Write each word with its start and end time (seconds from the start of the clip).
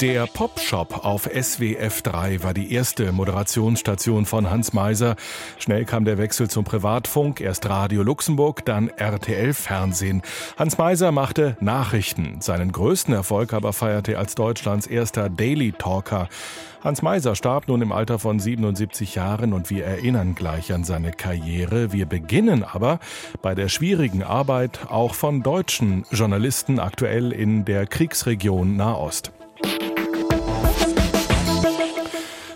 Der 0.00 0.26
Pop-Shop 0.26 1.04
auf 1.04 1.28
SWF 1.30 2.00
3 2.00 2.42
war 2.42 2.54
die 2.54 2.72
erste 2.72 3.12
Moderationsstation 3.12 4.24
von 4.24 4.48
Hans 4.48 4.72
Meiser. 4.72 5.14
Schnell 5.58 5.84
kam 5.84 6.06
der 6.06 6.16
Wechsel 6.16 6.48
zum 6.48 6.64
Privatfunk, 6.64 7.42
erst 7.42 7.68
Radio 7.68 8.02
Luxemburg, 8.02 8.64
dann 8.64 8.88
RTL 8.88 9.52
Fernsehen. 9.52 10.22
Hans 10.56 10.78
Meiser 10.78 11.12
machte 11.12 11.58
Nachrichten. 11.60 12.40
Seinen 12.40 12.72
größten 12.72 13.12
Erfolg 13.12 13.52
aber 13.52 13.74
feierte 13.74 14.14
er 14.14 14.20
als 14.20 14.34
Deutschlands 14.34 14.86
erster 14.86 15.28
Daily 15.28 15.72
Talker. 15.72 16.30
Hans 16.82 17.02
Meiser 17.02 17.34
starb 17.34 17.68
nun 17.68 17.82
im 17.82 17.92
Alter 17.92 18.18
von 18.18 18.40
77 18.40 19.16
Jahren 19.16 19.52
und 19.52 19.68
wir 19.68 19.84
erinnern 19.84 20.34
gleich 20.34 20.72
an 20.72 20.82
seine 20.82 21.10
Karriere. 21.10 21.92
Wir 21.92 22.06
beginnen 22.06 22.64
aber 22.64 23.00
bei 23.42 23.54
der 23.54 23.68
schwierigen 23.68 24.22
Arbeit 24.22 24.80
auch 24.88 25.12
von 25.12 25.42
deutschen 25.42 26.06
Journalisten 26.10 26.78
aktuell 26.78 27.32
in 27.32 27.66
der 27.66 27.86
Kriegsregion 27.86 28.78
Nahost. 28.78 29.30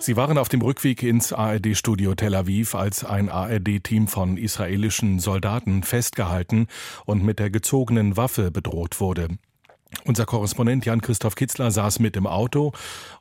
Sie 0.05 0.17
waren 0.17 0.37
auf 0.37 0.51
dem 0.51 0.61
Rückweg 0.61 1.03
ins 1.03 1.33
ARD-Studio 1.33 2.15
Tel 2.15 2.35
Aviv, 2.35 2.75
als 2.75 3.07
ein 3.07 3.31
ARD-Team 3.31 4.07
von 4.07 4.37
israelischen 4.37 5.19
Soldaten 5.19 5.83
festgehalten 5.83 6.67
und 7.07 7.25
mit 7.25 7.39
der 7.39 7.49
gezogenen 7.49 8.15
Waffe 8.19 8.51
bedroht 8.51 9.01
wurde. 9.01 9.29
Unser 10.05 10.27
Korrespondent 10.27 10.85
Jan-Christoph 10.85 11.37
Kitzler 11.37 11.71
saß 11.71 12.01
mit 12.01 12.17
im 12.17 12.27
Auto 12.27 12.73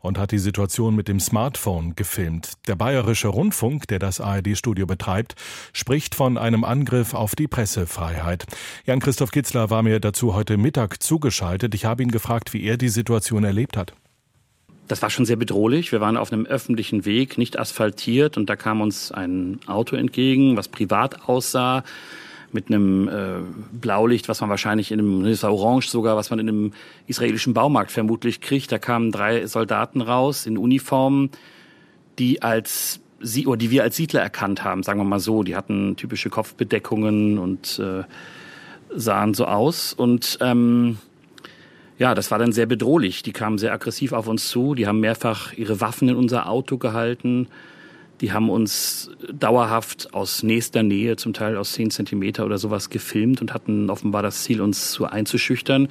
und 0.01 0.17
hat 0.17 0.31
die 0.31 0.39
Situation 0.39 0.93
mit 0.93 1.07
dem 1.07 1.21
Smartphone 1.21 1.95
gefilmt. 1.95 2.51
Der 2.67 2.75
Bayerische 2.75 3.29
Rundfunk, 3.29 3.87
der 3.87 3.99
das 3.99 4.19
ARD-Studio 4.19 4.85
betreibt, 4.85 5.35
spricht 5.71 6.15
von 6.15 6.37
einem 6.37 6.65
Angriff 6.65 7.13
auf 7.13 7.33
die 7.33 7.47
Pressefreiheit. 7.47 8.45
Jan-Christoph 8.85 9.31
Kitzler 9.31 9.69
war 9.69 9.83
mir 9.83 10.01
dazu 10.01 10.35
heute 10.35 10.57
Mittag 10.57 11.01
zugeschaltet. 11.01 11.75
Ich 11.75 11.85
habe 11.85 12.03
ihn 12.03 12.11
gefragt, 12.11 12.51
wie 12.51 12.65
er 12.65 12.75
die 12.75 12.89
Situation 12.89 13.45
erlebt 13.45 13.77
hat. 13.77 13.93
Das 14.87 15.01
war 15.01 15.09
schon 15.09 15.25
sehr 15.25 15.37
bedrohlich. 15.37 15.91
Wir 15.91 16.01
waren 16.01 16.17
auf 16.17 16.33
einem 16.33 16.45
öffentlichen 16.45 17.05
Weg, 17.05 17.37
nicht 17.37 17.57
asphaltiert, 17.57 18.37
und 18.37 18.49
da 18.49 18.55
kam 18.55 18.81
uns 18.81 19.11
ein 19.11 19.59
Auto 19.65 19.95
entgegen, 19.95 20.57
was 20.57 20.67
privat 20.67 21.29
aussah, 21.29 21.83
mit 22.53 22.67
einem 22.67 23.07
äh, 23.07 23.39
Blaulicht, 23.71 24.29
was 24.29 24.41
man 24.41 24.49
wahrscheinlich 24.49 24.91
in 24.91 24.99
einem, 24.99 25.23
das 25.23 25.43
war 25.43 25.53
orange 25.53 25.89
sogar, 25.89 26.15
was 26.15 26.29
man 26.29 26.39
in 26.39 26.47
einem 26.47 26.73
israelischen 27.07 27.53
Baumarkt 27.53 27.91
vermutlich 27.91 28.41
kriegt. 28.41 28.71
Da 28.71 28.77
kamen 28.77 29.11
drei 29.11 29.47
Soldaten 29.47 30.01
raus 30.01 30.45
in 30.45 30.57
Uniformen, 30.57 31.31
die 32.19 32.41
als 32.41 32.99
sie 33.19 33.47
oder 33.47 33.57
die 33.57 33.71
wir 33.71 33.83
als 33.83 33.95
Siedler 33.95 34.21
erkannt 34.21 34.63
haben, 34.63 34.83
sagen 34.83 34.99
wir 34.99 35.05
mal 35.05 35.19
so. 35.19 35.43
Die 35.43 35.55
hatten 35.55 35.95
typische 35.95 36.29
Kopfbedeckungen 36.29 37.39
und 37.39 37.79
äh, 37.79 38.03
sahen 38.95 39.33
so 39.33 39.45
aus 39.45 39.93
und 39.93 40.37
ähm, 40.41 40.97
ja, 42.03 42.13
das 42.13 42.31
war 42.31 42.37
dann 42.37 42.51
sehr 42.51 42.65
bedrohlich. 42.65 43.23
Die 43.23 43.31
kamen 43.31 43.57
sehr 43.57 43.71
aggressiv 43.71 44.11
auf 44.11 44.27
uns 44.27 44.49
zu. 44.49 44.75
Die 44.75 44.87
haben 44.87 44.99
mehrfach 44.99 45.53
ihre 45.53 45.79
Waffen 45.79 46.09
in 46.09 46.17
unser 46.17 46.49
Auto 46.49 46.77
gehalten. 46.77 47.47
Die 48.19 48.33
haben 48.33 48.49
uns 48.49 49.09
dauerhaft 49.31 50.13
aus 50.13 50.43
nächster 50.43 50.83
Nähe, 50.83 51.15
zum 51.15 51.31
Teil 51.31 51.55
aus 51.55 51.71
zehn 51.71 51.91
Zentimeter 51.91 52.45
oder 52.45 52.57
sowas 52.57 52.89
gefilmt 52.89 53.39
und 53.39 53.53
hatten 53.53 53.89
offenbar 53.89 54.21
das 54.21 54.43
Ziel, 54.43 54.59
uns 54.59 54.91
zu 54.91 55.05
einzuschüchtern. 55.05 55.87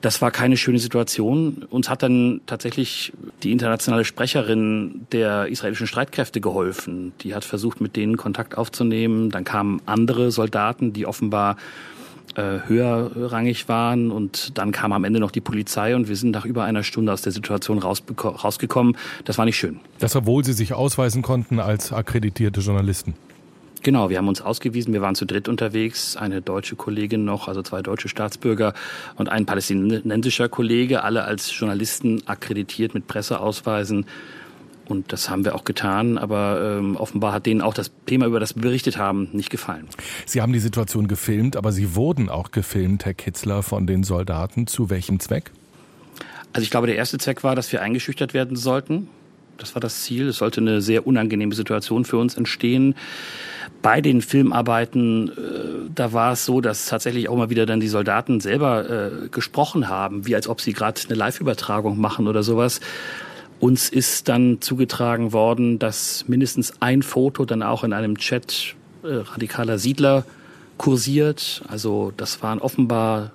Das 0.00 0.22
war 0.22 0.30
keine 0.30 0.56
schöne 0.56 0.78
Situation. 0.78 1.66
Uns 1.68 1.90
hat 1.90 2.02
dann 2.02 2.40
tatsächlich 2.46 3.12
die 3.42 3.52
internationale 3.52 4.06
Sprecherin 4.06 5.06
der 5.12 5.48
israelischen 5.48 5.86
Streitkräfte 5.86 6.40
geholfen. 6.40 7.12
Die 7.20 7.34
hat 7.34 7.44
versucht, 7.44 7.82
mit 7.82 7.94
denen 7.94 8.16
Kontakt 8.16 8.56
aufzunehmen. 8.56 9.30
Dann 9.30 9.44
kamen 9.44 9.82
andere 9.84 10.30
Soldaten, 10.30 10.94
die 10.94 11.04
offenbar 11.04 11.58
höherrangig 12.36 13.68
waren. 13.68 14.10
Und 14.10 14.58
dann 14.58 14.72
kam 14.72 14.92
am 14.92 15.04
Ende 15.04 15.20
noch 15.20 15.30
die 15.30 15.40
Polizei 15.40 15.94
und 15.94 16.08
wir 16.08 16.16
sind 16.16 16.32
nach 16.32 16.44
über 16.44 16.64
einer 16.64 16.82
Stunde 16.82 17.12
aus 17.12 17.22
der 17.22 17.32
Situation 17.32 17.78
rausgekommen. 17.78 18.96
Das 19.24 19.38
war 19.38 19.44
nicht 19.44 19.56
schön. 19.56 19.80
Das, 19.98 20.16
obwohl 20.16 20.44
Sie 20.44 20.52
sich 20.52 20.72
ausweisen 20.74 21.22
konnten 21.22 21.60
als 21.60 21.92
akkreditierte 21.92 22.60
Journalisten. 22.60 23.14
Genau, 23.84 24.08
wir 24.08 24.16
haben 24.16 24.28
uns 24.28 24.40
ausgewiesen. 24.40 24.94
Wir 24.94 25.02
waren 25.02 25.14
zu 25.14 25.26
dritt 25.26 25.46
unterwegs. 25.46 26.16
Eine 26.16 26.40
deutsche 26.40 26.74
Kollegin 26.74 27.26
noch, 27.26 27.48
also 27.48 27.62
zwei 27.62 27.82
deutsche 27.82 28.08
Staatsbürger 28.08 28.72
und 29.16 29.28
ein 29.28 29.44
palästinensischer 29.44 30.48
Kollege, 30.48 31.04
alle 31.04 31.24
als 31.24 31.56
Journalisten 31.56 32.22
akkreditiert 32.26 32.94
mit 32.94 33.06
Presseausweisen. 33.06 34.06
Und 34.86 35.12
das 35.12 35.30
haben 35.30 35.44
wir 35.44 35.54
auch 35.54 35.64
getan, 35.64 36.18
aber 36.18 36.78
ähm, 36.78 36.96
offenbar 36.96 37.32
hat 37.32 37.46
denen 37.46 37.62
auch 37.62 37.74
das 37.74 37.90
Thema, 38.06 38.26
über 38.26 38.40
das 38.40 38.54
wir 38.54 38.62
berichtet 38.62 38.98
haben, 38.98 39.28
nicht 39.32 39.50
gefallen. 39.50 39.88
Sie 40.26 40.42
haben 40.42 40.52
die 40.52 40.58
Situation 40.58 41.08
gefilmt, 41.08 41.56
aber 41.56 41.72
Sie 41.72 41.94
wurden 41.94 42.28
auch 42.28 42.50
gefilmt, 42.50 43.04
Herr 43.04 43.14
Kitzler, 43.14 43.62
von 43.62 43.86
den 43.86 44.04
Soldaten. 44.04 44.66
Zu 44.66 44.90
welchem 44.90 45.20
Zweck? 45.20 45.50
Also 46.52 46.64
ich 46.64 46.70
glaube, 46.70 46.86
der 46.86 46.96
erste 46.96 47.18
Zweck 47.18 47.42
war, 47.42 47.56
dass 47.56 47.72
wir 47.72 47.82
eingeschüchtert 47.82 48.34
werden 48.34 48.56
sollten. 48.56 49.08
Das 49.58 49.74
war 49.74 49.80
das 49.80 50.02
Ziel. 50.02 50.28
Es 50.28 50.38
sollte 50.38 50.60
eine 50.60 50.80
sehr 50.80 51.06
unangenehme 51.06 51.54
Situation 51.54 52.04
für 52.04 52.16
uns 52.16 52.36
entstehen. 52.36 52.94
Bei 53.82 54.00
den 54.00 54.20
Filmarbeiten, 54.20 55.28
äh, 55.28 55.90
da 55.94 56.12
war 56.12 56.32
es 56.32 56.44
so, 56.44 56.60
dass 56.60 56.86
tatsächlich 56.86 57.28
auch 57.28 57.36
mal 57.36 57.50
wieder 57.50 57.66
dann 57.66 57.80
die 57.80 57.88
Soldaten 57.88 58.40
selber 58.40 58.88
äh, 58.88 59.28
gesprochen 59.28 59.88
haben, 59.88 60.26
wie 60.26 60.34
als 60.34 60.48
ob 60.48 60.60
sie 60.60 60.72
gerade 60.72 61.00
eine 61.06 61.14
Live-Übertragung 61.14 61.98
machen 61.98 62.28
oder 62.28 62.42
sowas. 62.42 62.80
Uns 63.64 63.88
ist 63.88 64.28
dann 64.28 64.60
zugetragen 64.60 65.32
worden, 65.32 65.78
dass 65.78 66.26
mindestens 66.28 66.74
ein 66.82 67.00
Foto 67.02 67.46
dann 67.46 67.62
auch 67.62 67.82
in 67.82 67.94
einem 67.94 68.18
Chat 68.18 68.74
äh, 69.02 69.06
radikaler 69.06 69.78
Siedler 69.78 70.26
kursiert. 70.76 71.62
Also 71.66 72.12
das 72.14 72.42
waren 72.42 72.58
offenbar 72.58 73.30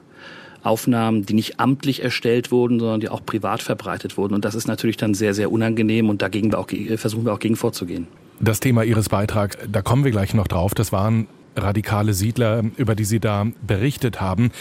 Aufnahmen, 0.61 1.25
die 1.25 1.33
nicht 1.33 1.59
amtlich 1.59 2.03
erstellt 2.03 2.51
wurden, 2.51 2.79
sondern 2.79 2.99
die 2.99 3.09
auch 3.09 3.25
privat 3.25 3.63
verbreitet 3.63 4.17
wurden. 4.17 4.35
Und 4.35 4.45
das 4.45 4.53
ist 4.53 4.67
natürlich 4.67 4.97
dann 4.97 5.15
sehr, 5.15 5.33
sehr 5.33 5.51
unangenehm 5.51 6.11
und 6.11 6.21
dagegen 6.21 6.51
wir 6.51 6.59
auch, 6.59 6.67
versuchen 6.97 7.25
wir 7.25 7.33
auch 7.33 7.39
gegen 7.39 7.55
vorzugehen. 7.55 8.05
Das 8.39 8.59
Thema 8.59 8.83
Ihres 8.83 9.09
Beitrags, 9.09 9.57
da 9.67 9.81
kommen 9.81 10.03
wir 10.03 10.11
gleich 10.11 10.35
noch 10.35 10.47
drauf. 10.47 10.75
Das 10.75 10.91
waren 10.91 11.27
radikale 11.55 12.13
Siedler, 12.13 12.65
über 12.77 12.93
die 12.93 13.05
Sie 13.05 13.19
da 13.19 13.47
berichtet 13.65 14.21
haben. 14.21 14.51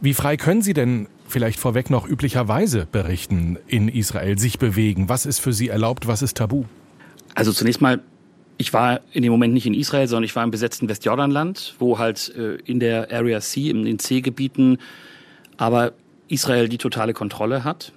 Wie 0.00 0.14
frei 0.14 0.36
können 0.36 0.62
Sie 0.62 0.74
denn 0.74 1.08
vielleicht 1.28 1.60
vorweg 1.60 1.90
noch 1.90 2.08
üblicherweise 2.08 2.86
berichten 2.90 3.58
in 3.66 3.88
Israel, 3.88 4.38
sich 4.38 4.58
bewegen? 4.58 5.08
Was 5.08 5.26
ist 5.26 5.38
für 5.38 5.52
Sie 5.52 5.68
erlaubt, 5.68 6.06
was 6.06 6.22
ist 6.22 6.36
tabu? 6.36 6.64
Also 7.34 7.52
zunächst 7.52 7.80
mal, 7.80 8.00
ich 8.56 8.72
war 8.72 9.00
in 9.12 9.22
dem 9.22 9.30
Moment 9.30 9.54
nicht 9.54 9.66
in 9.66 9.74
Israel, 9.74 10.08
sondern 10.08 10.24
ich 10.24 10.34
war 10.34 10.44
im 10.44 10.50
besetzten 10.50 10.88
Westjordanland, 10.88 11.76
wo 11.78 11.98
halt 11.98 12.34
äh, 12.36 12.56
in 12.64 12.80
der 12.80 13.12
Area 13.12 13.40
C, 13.40 13.70
in 13.70 13.84
den 13.84 13.98
C-Gebieten, 13.98 14.78
aber 15.56 15.92
Israel 16.28 16.68
die 16.68 16.78
totale 16.78 17.14
Kontrolle 17.14 17.64
hat. 17.64 17.92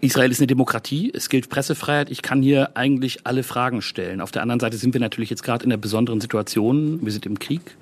Israel 0.00 0.32
ist 0.32 0.40
eine 0.40 0.48
Demokratie, 0.48 1.12
es 1.14 1.28
gilt 1.28 1.48
Pressefreiheit. 1.48 2.10
Ich 2.10 2.22
kann 2.22 2.42
hier 2.42 2.76
eigentlich 2.76 3.24
alle 3.24 3.44
Fragen 3.44 3.82
stellen. 3.82 4.20
Auf 4.20 4.32
der 4.32 4.42
anderen 4.42 4.58
Seite 4.58 4.76
sind 4.76 4.94
wir 4.94 5.00
natürlich 5.00 5.30
jetzt 5.30 5.44
gerade 5.44 5.64
in 5.64 5.70
einer 5.70 5.80
besonderen 5.80 6.20
Situation. 6.20 6.98
Wir 7.04 7.12
sind 7.12 7.24
im 7.24 7.38
Krieg. 7.38 7.76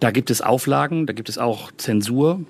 Da 0.00 0.12
gibt 0.12 0.30
es 0.30 0.40
Auflagen, 0.40 1.06
da 1.06 1.12
gibt 1.12 1.28
es 1.28 1.36
auch 1.36 1.72
Zensur. 1.76 2.40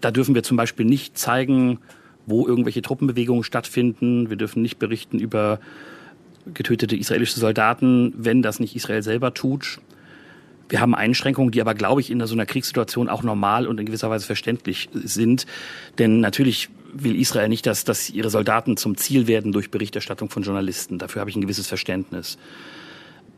Da 0.00 0.10
dürfen 0.10 0.34
wir 0.34 0.42
zum 0.42 0.56
Beispiel 0.56 0.86
nicht 0.86 1.18
zeigen, 1.18 1.78
wo 2.26 2.46
irgendwelche 2.46 2.82
Truppenbewegungen 2.82 3.44
stattfinden. 3.44 4.30
Wir 4.30 4.36
dürfen 4.36 4.62
nicht 4.62 4.78
berichten 4.78 5.18
über 5.18 5.60
getötete 6.54 6.96
israelische 6.96 7.38
Soldaten, 7.38 8.14
wenn 8.16 8.42
das 8.42 8.60
nicht 8.60 8.74
Israel 8.76 9.02
selber 9.02 9.34
tut. 9.34 9.80
Wir 10.68 10.80
haben 10.80 10.94
Einschränkungen, 10.94 11.50
die 11.50 11.60
aber, 11.60 11.74
glaube 11.74 12.00
ich, 12.00 12.10
in 12.10 12.24
so 12.24 12.34
einer 12.34 12.46
Kriegssituation 12.46 13.08
auch 13.08 13.22
normal 13.22 13.66
und 13.66 13.80
in 13.80 13.86
gewisser 13.86 14.08
Weise 14.08 14.24
verständlich 14.24 14.88
sind. 14.92 15.46
Denn 15.98 16.20
natürlich 16.20 16.70
will 16.92 17.20
Israel 17.20 17.48
nicht, 17.48 17.66
dass, 17.66 17.84
dass 17.84 18.08
ihre 18.10 18.30
Soldaten 18.30 18.76
zum 18.76 18.96
Ziel 18.96 19.26
werden 19.26 19.52
durch 19.52 19.70
Berichterstattung 19.70 20.30
von 20.30 20.44
Journalisten. 20.44 20.98
Dafür 20.98 21.20
habe 21.20 21.30
ich 21.30 21.36
ein 21.36 21.42
gewisses 21.42 21.66
Verständnis. 21.66 22.38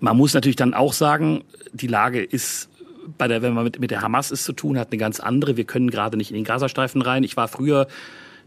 Man 0.01 0.17
muss 0.17 0.35
natürlich 0.35 0.57
dann 0.57 0.75
auch 0.75 0.93
sagen, 0.93 1.45
die 1.73 1.87
Lage 1.87 2.23
ist 2.23 2.69
bei 3.19 3.29
der, 3.29 3.43
wenn 3.43 3.55
man 3.55 3.65
mit, 3.65 3.81
mit 3.81 3.91
der 3.91 4.03
Hamas 4.03 4.31
es 4.31 4.45
zu 4.45 4.53
tun 4.53 4.79
hat, 4.79 4.89
eine 4.91 4.99
ganz 4.99 5.21
andere. 5.21 5.57
Wir 5.57 5.65
können 5.65 5.91
gerade 5.91 6.17
nicht 6.17 6.31
in 6.31 6.35
den 6.35 6.45
Gazastreifen 6.45 7.03
rein. 7.03 7.25
Ich 7.25 7.37
war 7.37 7.49
früher 7.49 7.87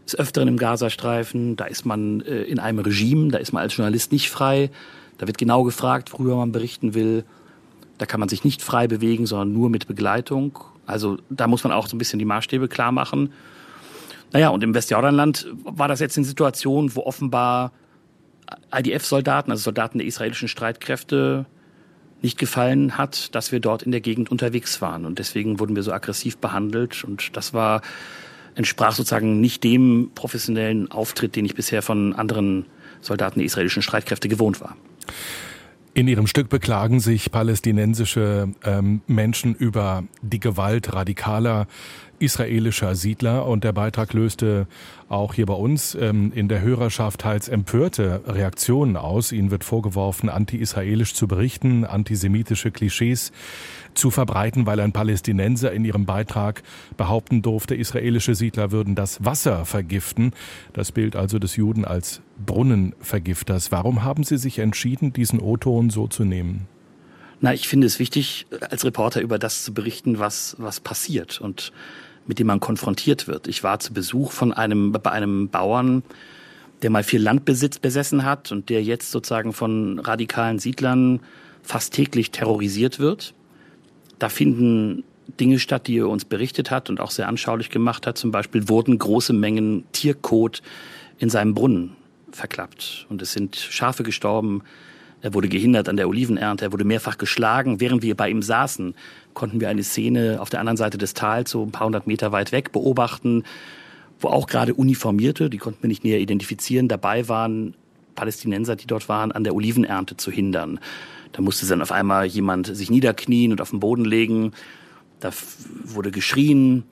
des 0.04 0.18
Öfteren 0.18 0.48
im 0.48 0.56
Gazastreifen. 0.56 1.56
Da 1.56 1.64
ist 1.64 1.84
man 1.84 2.20
äh, 2.22 2.42
in 2.42 2.58
einem 2.58 2.78
Regime, 2.78 3.30
da 3.30 3.38
ist 3.38 3.52
man 3.52 3.62
als 3.62 3.76
Journalist 3.76 4.12
nicht 4.12 4.30
frei. 4.30 4.70
Da 5.18 5.26
wird 5.26 5.38
genau 5.38 5.64
gefragt, 5.64 6.12
worüber 6.12 6.36
man 6.36 6.52
berichten 6.52 6.94
will. 6.94 7.24
Da 7.98 8.06
kann 8.06 8.20
man 8.20 8.28
sich 8.28 8.44
nicht 8.44 8.62
frei 8.62 8.86
bewegen, 8.86 9.26
sondern 9.26 9.52
nur 9.52 9.70
mit 9.70 9.86
Begleitung. 9.86 10.58
Also 10.86 11.18
da 11.30 11.46
muss 11.46 11.64
man 11.64 11.72
auch 11.72 11.88
so 11.88 11.96
ein 11.96 11.98
bisschen 11.98 12.18
die 12.18 12.24
Maßstäbe 12.24 12.68
klar 12.68 12.92
machen. 12.92 13.32
Naja, 14.32 14.50
und 14.50 14.62
im 14.62 14.74
Westjordanland 14.74 15.48
war 15.64 15.88
das 15.88 16.00
jetzt 16.00 16.16
eine 16.16 16.26
Situation, 16.26 16.94
wo 16.94 17.02
offenbar 17.02 17.72
IDF-Soldaten, 18.74 19.50
also 19.50 19.62
Soldaten 19.62 19.98
der 19.98 20.06
israelischen 20.06 20.48
Streitkräfte, 20.48 21.46
nicht 22.22 22.38
gefallen 22.38 22.98
hat, 22.98 23.34
dass 23.34 23.52
wir 23.52 23.60
dort 23.60 23.82
in 23.82 23.92
der 23.92 24.00
Gegend 24.00 24.30
unterwegs 24.30 24.80
waren. 24.80 25.04
Und 25.04 25.18
deswegen 25.18 25.60
wurden 25.60 25.76
wir 25.76 25.82
so 25.82 25.92
aggressiv 25.92 26.38
behandelt. 26.38 27.04
Und 27.04 27.36
das 27.36 27.54
war, 27.54 27.82
entsprach 28.54 28.94
sozusagen 28.94 29.40
nicht 29.40 29.62
dem 29.64 30.10
professionellen 30.14 30.90
Auftritt, 30.90 31.36
den 31.36 31.44
ich 31.44 31.54
bisher 31.54 31.82
von 31.82 32.14
anderen 32.14 32.66
Soldaten 33.00 33.38
der 33.38 33.46
israelischen 33.46 33.82
Streitkräfte 33.82 34.28
gewohnt 34.28 34.60
war. 34.60 34.76
In 35.96 36.08
Ihrem 36.08 36.26
Stück 36.26 36.50
beklagen 36.50 37.00
sich 37.00 37.30
palästinensische 37.30 38.50
ähm, 38.64 39.00
Menschen 39.06 39.54
über 39.54 40.04
die 40.20 40.40
Gewalt 40.40 40.92
radikaler 40.92 41.66
israelischer 42.18 42.94
Siedler 42.94 43.46
und 43.46 43.64
der 43.64 43.72
Beitrag 43.72 44.12
löste 44.12 44.66
auch 45.08 45.32
hier 45.32 45.46
bei 45.46 45.54
uns 45.54 45.94
ähm, 45.94 46.32
in 46.34 46.48
der 46.48 46.60
Hörerschaft 46.60 47.22
teils 47.22 47.48
empörte 47.48 48.20
Reaktionen 48.26 48.98
aus. 48.98 49.32
Ihnen 49.32 49.50
wird 49.50 49.64
vorgeworfen, 49.64 50.28
anti-israelisch 50.28 51.14
zu 51.14 51.28
berichten, 51.28 51.86
antisemitische 51.86 52.70
Klischees 52.70 53.32
zu 53.98 54.10
verbreiten, 54.10 54.66
weil 54.66 54.80
ein 54.80 54.92
Palästinenser 54.92 55.72
in 55.72 55.84
ihrem 55.84 56.06
Beitrag 56.06 56.62
behaupten 56.96 57.42
durfte, 57.42 57.74
israelische 57.74 58.34
Siedler 58.34 58.70
würden 58.70 58.94
das 58.94 59.24
Wasser 59.24 59.64
vergiften. 59.64 60.32
Das 60.72 60.92
Bild 60.92 61.16
also 61.16 61.38
des 61.38 61.56
Juden 61.56 61.84
als 61.84 62.20
Brunnenvergifters. 62.44 63.72
Warum 63.72 64.02
haben 64.02 64.24
Sie 64.24 64.38
sich 64.38 64.58
entschieden, 64.58 65.12
diesen 65.12 65.40
O-Ton 65.40 65.90
so 65.90 66.06
zu 66.06 66.24
nehmen? 66.24 66.68
Na, 67.40 67.52
ich 67.52 67.68
finde 67.68 67.86
es 67.86 67.98
wichtig, 67.98 68.46
als 68.70 68.84
Reporter 68.84 69.20
über 69.20 69.38
das 69.38 69.62
zu 69.62 69.74
berichten, 69.74 70.18
was, 70.18 70.56
was 70.58 70.80
passiert 70.80 71.40
und 71.40 71.72
mit 72.26 72.38
dem 72.38 72.46
man 72.46 72.60
konfrontiert 72.60 73.28
wird. 73.28 73.46
Ich 73.46 73.62
war 73.62 73.78
zu 73.78 73.92
Besuch 73.92 74.32
von 74.32 74.52
einem, 74.52 74.92
bei 74.92 75.10
einem 75.10 75.48
Bauern, 75.48 76.02
der 76.82 76.90
mal 76.90 77.04
viel 77.04 77.22
Landbesitz 77.22 77.78
besessen 77.78 78.24
hat 78.24 78.52
und 78.52 78.68
der 78.68 78.82
jetzt 78.82 79.10
sozusagen 79.10 79.52
von 79.52 79.98
radikalen 79.98 80.58
Siedlern 80.58 81.20
fast 81.62 81.94
täglich 81.94 82.30
terrorisiert 82.30 82.98
wird. 82.98 83.34
Da 84.18 84.28
finden 84.28 85.04
Dinge 85.40 85.58
statt, 85.58 85.86
die 85.86 85.98
er 85.98 86.08
uns 86.08 86.24
berichtet 86.24 86.70
hat 86.70 86.88
und 86.88 87.00
auch 87.00 87.10
sehr 87.10 87.28
anschaulich 87.28 87.70
gemacht 87.70 88.06
hat. 88.06 88.16
Zum 88.16 88.30
Beispiel 88.30 88.68
wurden 88.68 88.98
große 88.98 89.32
Mengen 89.32 89.84
Tierkot 89.92 90.62
in 91.18 91.30
seinem 91.30 91.54
Brunnen 91.54 91.92
verklappt 92.30 93.06
und 93.08 93.22
es 93.22 93.32
sind 93.32 93.56
Schafe 93.56 94.02
gestorben. 94.02 94.62
Er 95.22 95.34
wurde 95.34 95.48
gehindert 95.48 95.88
an 95.88 95.96
der 95.96 96.08
Olivenernte, 96.08 96.66
er 96.66 96.72
wurde 96.72 96.84
mehrfach 96.84 97.18
geschlagen. 97.18 97.80
Während 97.80 98.02
wir 98.02 98.14
bei 98.14 98.30
ihm 98.30 98.42
saßen, 98.42 98.94
konnten 99.34 99.60
wir 99.60 99.68
eine 99.68 99.82
Szene 99.82 100.38
auf 100.40 100.50
der 100.50 100.60
anderen 100.60 100.76
Seite 100.76 100.98
des 100.98 101.14
Tals, 101.14 101.50
so 101.50 101.62
ein 101.62 101.72
paar 101.72 101.86
hundert 101.86 102.06
Meter 102.06 102.32
weit 102.32 102.52
weg, 102.52 102.72
beobachten, 102.72 103.42
wo 104.20 104.28
auch 104.28 104.46
gerade 104.46 104.74
Uniformierte, 104.74 105.50
die 105.50 105.58
konnten 105.58 105.82
wir 105.82 105.88
nicht 105.88 106.04
näher 106.04 106.20
identifizieren, 106.20 106.88
dabei 106.88 107.28
waren, 107.28 107.74
Palästinenser, 108.14 108.76
die 108.76 108.86
dort 108.86 109.08
waren, 109.08 109.32
an 109.32 109.44
der 109.44 109.54
Olivenernte 109.54 110.16
zu 110.16 110.30
hindern. 110.30 110.80
Da 111.32 111.42
musste 111.42 111.66
dann 111.66 111.82
auf 111.82 111.92
einmal 111.92 112.26
jemand 112.26 112.74
sich 112.74 112.90
niederknien 112.90 113.52
und 113.52 113.60
auf 113.60 113.70
den 113.70 113.80
Boden 113.80 114.04
legen. 114.04 114.52
Da 115.20 115.30
wurde 115.84 116.10
geschrien. 116.10 116.84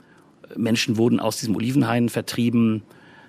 Menschen 0.56 0.96
wurden 0.96 1.20
aus 1.20 1.38
diesem 1.38 1.56
Olivenhain 1.56 2.08
vertrieben. 2.08 2.82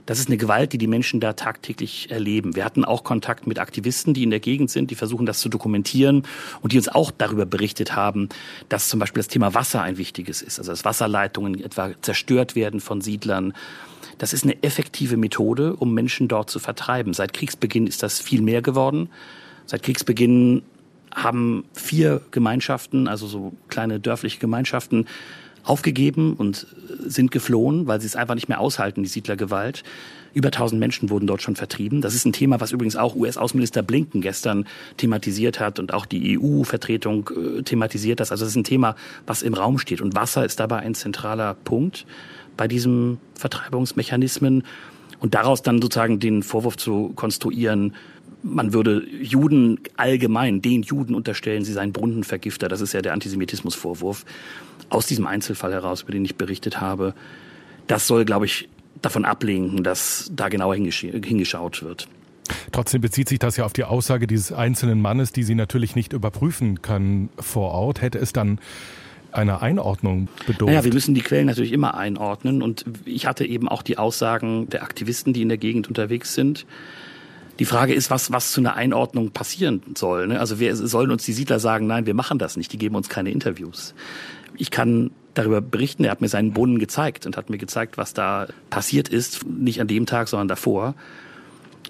Das 0.05 0.19
ist 0.19 0.27
eine 0.27 0.37
Gewalt, 0.37 0.71
die 0.73 0.77
die 0.77 0.87
Menschen 0.87 1.19
da 1.19 1.33
tagtäglich 1.33 2.11
erleben. 2.11 2.55
Wir 2.55 2.63
hatten 2.63 2.85
auch 2.85 3.03
Kontakt 3.03 3.47
mit 3.47 3.57
Aktivisten, 3.57 4.13
die 4.13 4.23
in 4.23 4.29
der 4.29 4.39
Gegend 4.39 4.69
sind, 4.69 4.91
die 4.91 4.95
versuchen, 4.95 5.25
das 5.25 5.39
zu 5.39 5.49
dokumentieren 5.49 6.23
und 6.61 6.73
die 6.73 6.77
uns 6.77 6.87
auch 6.87 7.09
darüber 7.09 7.47
berichtet 7.47 7.95
haben, 7.95 8.29
dass 8.69 8.87
zum 8.87 8.99
Beispiel 8.99 9.21
das 9.21 9.29
Thema 9.29 9.55
Wasser 9.55 9.81
ein 9.81 9.97
wichtiges 9.97 10.41
ist. 10.43 10.59
Also 10.59 10.71
dass 10.71 10.85
Wasserleitungen 10.85 11.59
etwa 11.59 11.91
zerstört 12.01 12.55
werden 12.55 12.79
von 12.79 13.01
Siedlern. 13.01 13.53
Das 14.19 14.31
ist 14.31 14.43
eine 14.43 14.61
effektive 14.63 15.17
Methode, 15.17 15.75
um 15.75 15.93
Menschen 15.93 16.27
dort 16.27 16.49
zu 16.51 16.59
vertreiben. 16.59 17.13
Seit 17.13 17.33
Kriegsbeginn 17.33 17.87
ist 17.87 18.03
das 18.03 18.19
viel 18.19 18.41
mehr 18.41 18.61
geworden. 18.61 19.09
Seit 19.65 19.81
Kriegsbeginn 19.81 20.61
haben 21.15 21.63
vier 21.73 22.21
Gemeinschaften, 22.31 23.07
also 23.07 23.25
so 23.25 23.53
kleine 23.69 23.99
dörfliche 23.99 24.39
Gemeinschaften, 24.39 25.07
aufgegeben 25.65 26.33
und 26.33 26.67
sind 26.99 27.31
geflohen, 27.31 27.87
weil 27.87 27.99
sie 27.99 28.07
es 28.07 28.15
einfach 28.15 28.35
nicht 28.35 28.47
mehr 28.49 28.59
aushalten, 28.59 29.01
die 29.01 29.09
Siedlergewalt. 29.09 29.83
Über 30.33 30.49
1000 30.49 30.79
Menschen 30.79 31.09
wurden 31.09 31.27
dort 31.27 31.41
schon 31.41 31.55
vertrieben. 31.55 32.01
Das 32.01 32.13
ist 32.13 32.25
ein 32.25 32.33
Thema, 32.33 32.59
was 32.59 32.71
übrigens 32.71 32.95
auch 32.95 33.15
US-Außenminister 33.15 33.81
Blinken 33.81 34.21
gestern 34.21 34.67
thematisiert 34.97 35.59
hat 35.59 35.79
und 35.79 35.93
auch 35.93 36.05
die 36.05 36.37
EU-Vertretung 36.37 37.29
äh, 37.29 37.63
thematisiert 37.63 38.19
das. 38.19 38.31
Also 38.31 38.43
das 38.43 38.51
ist 38.51 38.57
ein 38.57 38.63
Thema, 38.63 38.95
was 39.25 39.41
im 39.41 39.53
Raum 39.53 39.79
steht. 39.79 40.01
Und 40.01 40.13
Wasser 40.13 40.45
ist 40.45 40.59
dabei 40.59 40.79
ein 40.79 40.93
zentraler 40.93 41.55
Punkt 41.55 42.05
bei 42.57 42.67
diesen 42.67 43.17
Vertreibungsmechanismen. 43.35 44.63
Und 45.19 45.33
daraus 45.33 45.63
dann 45.63 45.81
sozusagen 45.81 46.19
den 46.19 46.43
Vorwurf 46.43 46.77
zu 46.77 47.13
konstruieren, 47.15 47.95
man 48.45 48.73
würde 48.73 49.03
Juden 49.21 49.79
allgemein, 49.97 50.61
den 50.61 50.83
Juden 50.83 51.15
unterstellen, 51.15 51.65
sie 51.65 51.73
seien 51.73 51.91
Brunnenvergifter. 51.91 52.67
Das 52.67 52.79
ist 52.79 52.93
ja 52.93 53.01
der 53.01 53.13
Antisemitismusvorwurf 53.13 54.23
aus 54.89 55.07
diesem 55.07 55.25
Einzelfall 55.25 55.73
heraus, 55.73 56.03
über 56.03 56.11
den 56.11 56.23
ich 56.23 56.35
berichtet 56.35 56.79
habe. 56.79 57.15
Das 57.87 58.05
soll, 58.05 58.23
glaube 58.23 58.45
ich, 58.45 58.69
davon 59.01 59.25
ablenken, 59.25 59.83
dass 59.83 60.31
da 60.33 60.49
genauer 60.49 60.75
hingeschaut 60.75 61.83
wird. 61.83 62.07
Trotzdem 62.71 63.01
bezieht 63.01 63.29
sich 63.29 63.39
das 63.39 63.57
ja 63.57 63.65
auf 63.65 63.73
die 63.73 63.83
Aussage 63.83 64.27
dieses 64.27 64.51
einzelnen 64.51 65.01
Mannes, 65.01 65.31
die 65.31 65.43
Sie 65.43 65.55
natürlich 65.55 65.95
nicht 65.95 66.13
überprüfen 66.13 66.83
können 66.83 67.29
vor 67.39 67.71
Ort. 67.71 68.01
Hätte 68.01 68.19
es 68.19 68.31
dann 68.31 68.59
einer 69.31 69.63
Einordnung 69.63 70.27
bedurft? 70.45 70.71
Naja, 70.71 70.83
wir 70.83 70.93
müssen 70.93 71.15
die 71.15 71.21
Quellen 71.21 71.47
natürlich 71.47 71.71
immer 71.71 71.95
einordnen. 71.95 72.61
Und 72.61 72.85
ich 73.05 73.25
hatte 73.25 73.43
eben 73.45 73.67
auch 73.67 73.81
die 73.81 73.97
Aussagen 73.97 74.69
der 74.69 74.83
Aktivisten, 74.83 75.33
die 75.33 75.41
in 75.41 75.49
der 75.49 75.57
Gegend 75.57 75.87
unterwegs 75.87 76.35
sind. 76.35 76.67
Die 77.59 77.65
Frage 77.65 77.93
ist, 77.93 78.09
was, 78.09 78.31
was 78.31 78.51
zu 78.51 78.59
einer 78.59 78.75
Einordnung 78.75 79.31
passieren 79.31 79.81
soll. 79.95 80.27
Ne? 80.27 80.39
Also 80.39 80.59
wir 80.59 80.75
sollen 80.75 81.11
uns 81.11 81.23
die 81.23 81.33
Siedler 81.33 81.59
sagen, 81.59 81.87
nein, 81.87 82.05
wir 82.05 82.13
machen 82.13 82.37
das 82.37 82.57
nicht, 82.57 82.73
die 82.73 82.77
geben 82.77 82.95
uns 82.95 83.09
keine 83.09 83.31
Interviews. 83.31 83.93
Ich 84.57 84.71
kann 84.71 85.11
darüber 85.33 85.61
berichten, 85.61 86.03
er 86.03 86.11
hat 86.11 86.21
mir 86.21 86.29
seinen 86.29 86.53
Brunnen 86.53 86.79
gezeigt 86.79 87.25
und 87.25 87.37
hat 87.37 87.49
mir 87.49 87.57
gezeigt, 87.57 87.97
was 87.97 88.13
da 88.13 88.47
passiert 88.69 89.09
ist, 89.09 89.45
nicht 89.45 89.81
an 89.81 89.87
dem 89.87 90.05
Tag, 90.05 90.27
sondern 90.27 90.47
davor. 90.47 90.95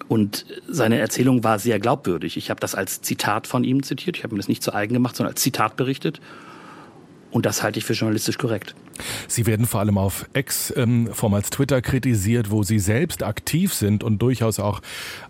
Und 0.08 0.46
seine 0.68 1.00
Erzählung 1.00 1.44
war 1.44 1.58
sehr 1.58 1.80
glaubwürdig. 1.80 2.38
Ich 2.38 2.50
habe 2.50 2.60
das 2.60 2.76
als 2.76 3.02
Zitat 3.02 3.48
von 3.48 3.64
ihm 3.64 3.82
zitiert. 3.82 4.18
Ich 4.18 4.24
habe 4.24 4.36
mir 4.36 4.40
das 4.40 4.48
nicht 4.48 4.62
zu 4.62 4.74
eigen 4.74 4.94
gemacht, 4.94 5.16
sondern 5.16 5.34
als 5.34 5.42
Zitat 5.42 5.78
berichtet. 5.78 6.20
Und 7.36 7.46
das 7.46 7.64
halte 7.64 7.80
ich 7.80 7.84
für 7.84 7.92
journalistisch 7.92 8.38
korrekt. 8.38 8.76
Sie 9.28 9.46
werden 9.46 9.66
vor 9.66 9.82
allem 9.82 9.98
auf 9.98 10.26
Ex, 10.32 10.72
ähm, 10.78 11.10
vormals 11.12 11.50
Twitter, 11.50 11.82
kritisiert, 11.82 12.50
wo 12.50 12.64
Sie 12.64 12.80
selbst 12.80 13.24
aktiv 13.24 13.74
sind 13.74 14.06
und 14.06 14.20
durchaus 14.20 14.58
auch 14.58 14.82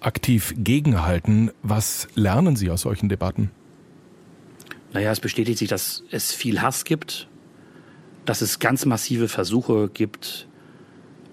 aktiv 0.02 0.54
gegenhalten. 0.56 1.50
Was 1.64 2.08
lernen 2.14 2.58
Sie 2.58 2.70
aus 2.70 2.82
solchen 2.82 3.10
Debatten? 3.10 3.50
Naja, 4.94 5.12
es 5.12 5.20
bestätigt 5.20 5.58
sich, 5.58 5.68
dass 5.68 6.04
es 6.12 6.32
viel 6.32 6.62
Hass 6.62 6.86
gibt, 6.86 7.28
dass 8.26 8.42
es 8.42 8.60
ganz 8.60 8.86
massive 8.86 9.28
Versuche 9.28 9.90
gibt, 9.92 10.48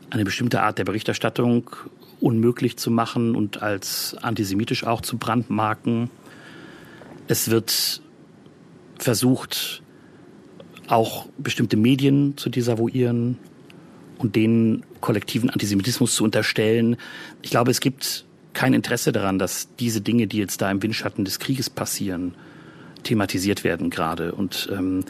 eine 0.09 0.25
bestimmte 0.25 0.63
Art 0.63 0.79
der 0.79 0.85
Berichterstattung 0.85 1.69
unmöglich 2.19 2.79
zu 2.79 2.91
machen 2.91 3.37
und 3.37 3.63
als 3.63 4.17
antisemitisch 4.23 4.85
auch 4.85 5.03
zu 5.03 5.19
brandmarken. 5.19 6.09
Es 7.29 7.51
wird 7.51 8.01
versucht, 8.99 9.82
auch 10.89 11.27
bestimmte 11.39 11.77
Medien 11.77 12.37
zu 12.37 12.51
desavouieren 12.51 13.39
und 14.19 14.37
denen 14.37 14.85
kollektiven 15.01 15.51
Antisemitismus 15.51 16.15
zu 16.15 16.25
unterstellen. 16.25 16.97
Ich 17.43 17.51
glaube, 17.51 17.71
es 17.71 17.81
gibt 17.81 18.25
kein 18.55 18.75
Interesse 18.75 19.13
daran, 19.13 19.39
dass 19.39 19.69
diese 19.79 20.01
Dinge, 20.01 20.27
die 20.27 20.39
jetzt 20.39 20.61
da 20.61 20.71
im 20.71 20.83
Windschatten 20.83 21.25
des 21.25 21.39
Krieges 21.39 21.71
passieren, 21.71 22.35
thematisiert 23.03 23.65
werden 23.65 23.91
gerade. 23.91 24.33
Und 24.33 24.69
ähm, 24.73 25.05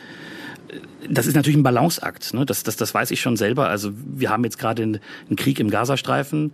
das 1.08 1.26
ist 1.26 1.34
natürlich 1.34 1.56
ein 1.56 1.62
Balanceakt. 1.62 2.34
Ne? 2.34 2.46
Das, 2.46 2.62
das, 2.62 2.76
das 2.76 2.94
weiß 2.94 3.10
ich 3.10 3.20
schon 3.20 3.36
selber. 3.36 3.68
Also 3.68 3.92
wir 3.94 4.30
haben 4.30 4.44
jetzt 4.44 4.58
gerade 4.58 4.82
einen, 4.82 5.00
Krieg 5.36 5.60
im 5.60 5.70
Gazastreifen 5.70 6.52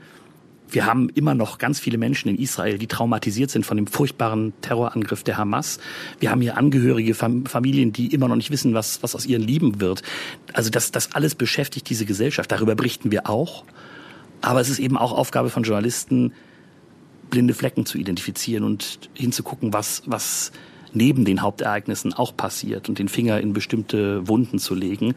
wir 0.71 0.87
haben 0.87 1.09
immer 1.11 1.35
noch 1.35 1.59
ganz 1.59 1.81
viele 1.81 1.99
Menschen 1.99 2.29
in 2.29 2.39
Israel, 2.39 2.79
die 2.79 2.87
traumatisiert 2.87 3.51
sind 3.51 3.65
von 3.65 3.77
dem 3.77 3.87
furchtbaren 3.87 4.53
Terrorangriff 4.61 5.23
der 5.23 5.39
Hamas. 5.39 5.79
Wir 6.21 6.31
haben 6.31 6.41
hier 6.41 6.57
Angehörige, 6.57 7.15
Familien, 7.15 7.93
die 7.93 8.13
immer 8.13 8.29
noch 8.29 8.37
nicht 8.37 8.51
wissen, 8.51 8.75
was, 8.75 9.03
was 9.03 9.15
aus 9.15 9.27
ihren 9.27 9.43
Lieben 9.43 9.81
wird. 9.81 10.03
Also 10.53 10.71
das, 10.71 10.91
das 10.91 11.15
alles 11.15 11.35
beschäftigt 11.35 11.89
diese 11.89 12.05
Gesellschaft. 12.05 12.53
Darüber 12.53 12.75
berichten 12.75 13.11
wir 13.11 13.29
auch. 13.29 13.65
Aber 14.41 14.61
es 14.61 14.69
ist 14.69 14.79
eben 14.79 14.97
auch 14.97 15.13
Aufgabe 15.13 15.51
von 15.51 15.63
Journalisten, 15.63 16.33
blinde 17.31 17.55
Flecken 17.55 17.87
zu 17.87 17.99
identifizieren 17.99 18.65
und 18.65 19.11
hinzugucken, 19.15 19.73
was, 19.73 20.03
was 20.07 20.53
neben 20.93 21.25
den 21.25 21.43
Hauptereignissen 21.43 22.15
auch 22.15 22.37
passiert 22.37 22.89
und 22.89 22.99
den 22.99 23.09
Finger 23.09 23.41
in 23.41 23.53
bestimmte 23.53 24.27
Wunden 24.29 24.59
zu 24.59 24.75
legen. 24.75 25.15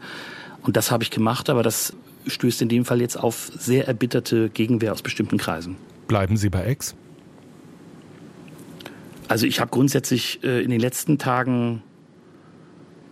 Und 0.62 0.76
das 0.76 0.90
habe 0.90 1.02
ich 1.04 1.10
gemacht, 1.10 1.50
aber 1.50 1.62
das 1.62 1.94
stößt 2.26 2.62
in 2.62 2.68
dem 2.68 2.84
Fall 2.84 3.00
jetzt 3.00 3.16
auf 3.16 3.50
sehr 3.56 3.86
erbitterte 3.86 4.50
Gegenwehr 4.50 4.92
aus 4.92 5.02
bestimmten 5.02 5.38
Kreisen. 5.38 5.76
Bleiben 6.08 6.36
Sie 6.36 6.50
bei 6.50 6.64
Ex? 6.64 6.94
Also 9.28 9.46
ich 9.46 9.60
habe 9.60 9.70
grundsätzlich 9.70 10.42
äh, 10.44 10.62
in 10.62 10.70
den 10.70 10.80
letzten 10.80 11.18
Tagen 11.18 11.82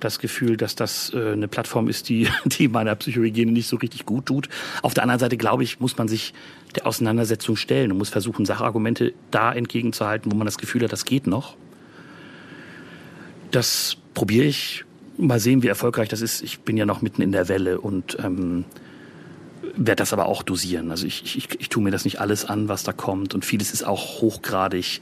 das 0.00 0.18
Gefühl, 0.18 0.56
dass 0.56 0.74
das 0.74 1.12
äh, 1.14 1.32
eine 1.32 1.48
Plattform 1.48 1.88
ist, 1.88 2.08
die, 2.08 2.28
die 2.44 2.68
meiner 2.68 2.94
Psychohygiene 2.94 3.52
nicht 3.52 3.68
so 3.68 3.76
richtig 3.76 4.06
gut 4.06 4.26
tut. 4.26 4.48
Auf 4.82 4.94
der 4.94 5.02
anderen 5.02 5.20
Seite, 5.20 5.36
glaube 5.36 5.62
ich, 5.62 5.80
muss 5.80 5.96
man 5.96 6.08
sich 6.08 6.34
der 6.74 6.86
Auseinandersetzung 6.86 7.56
stellen 7.56 7.92
und 7.92 7.98
muss 7.98 8.08
versuchen, 8.08 8.44
Sachargumente 8.44 9.12
da 9.30 9.52
entgegenzuhalten, 9.52 10.30
wo 10.32 10.36
man 10.36 10.46
das 10.46 10.58
Gefühl 10.58 10.82
hat, 10.82 10.92
das 10.92 11.04
geht 11.04 11.26
noch. 11.26 11.56
Das 13.50 13.96
probiere 14.14 14.46
ich. 14.46 14.84
Mal 15.16 15.40
sehen, 15.40 15.62
wie 15.62 15.68
erfolgreich 15.68 16.08
das 16.08 16.22
ist. 16.22 16.42
Ich 16.42 16.60
bin 16.60 16.76
ja 16.76 16.86
noch 16.86 17.02
mitten 17.02 17.20
in 17.20 17.32
der 17.32 17.48
Welle 17.48 17.80
und 17.80 18.16
ähm, 18.22 18.64
werde 19.80 20.00
das 20.00 20.12
aber 20.12 20.26
auch 20.26 20.42
dosieren. 20.42 20.90
Also 20.90 21.06
ich, 21.06 21.36
ich, 21.36 21.48
ich 21.58 21.68
tue 21.70 21.82
mir 21.82 21.90
das 21.90 22.04
nicht 22.04 22.20
alles 22.20 22.44
an, 22.44 22.68
was 22.68 22.82
da 22.82 22.92
kommt. 22.92 23.34
Und 23.34 23.46
vieles 23.46 23.72
ist 23.72 23.82
auch 23.82 24.20
hochgradig 24.20 25.00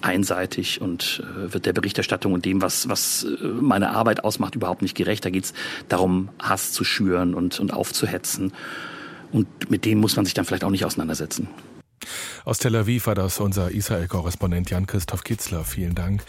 einseitig 0.00 0.80
und 0.80 1.22
äh, 1.22 1.52
wird 1.52 1.66
der 1.66 1.74
Berichterstattung 1.74 2.32
und 2.32 2.44
dem, 2.46 2.62
was, 2.62 2.88
was 2.88 3.24
äh, 3.24 3.46
meine 3.46 3.90
Arbeit 3.90 4.24
ausmacht, 4.24 4.54
überhaupt 4.54 4.80
nicht 4.80 4.96
gerecht. 4.96 5.24
Da 5.24 5.30
geht 5.30 5.44
es 5.44 5.54
darum, 5.88 6.30
Hass 6.40 6.72
zu 6.72 6.82
schüren 6.82 7.34
und, 7.34 7.60
und 7.60 7.74
aufzuhetzen. 7.74 8.52
Und 9.32 9.70
mit 9.70 9.84
dem 9.84 9.98
muss 9.98 10.16
man 10.16 10.24
sich 10.24 10.34
dann 10.34 10.46
vielleicht 10.46 10.64
auch 10.64 10.70
nicht 10.70 10.86
auseinandersetzen. 10.86 11.48
Aus 12.46 12.58
Tel 12.58 12.76
Aviv 12.76 13.06
war 13.06 13.14
das 13.14 13.40
unser 13.40 13.70
Israel-Korrespondent 13.70 14.68
Jan-Christoph 14.68 15.24
Kitzler. 15.24 15.64
Vielen 15.64 15.94
Dank. 15.94 16.22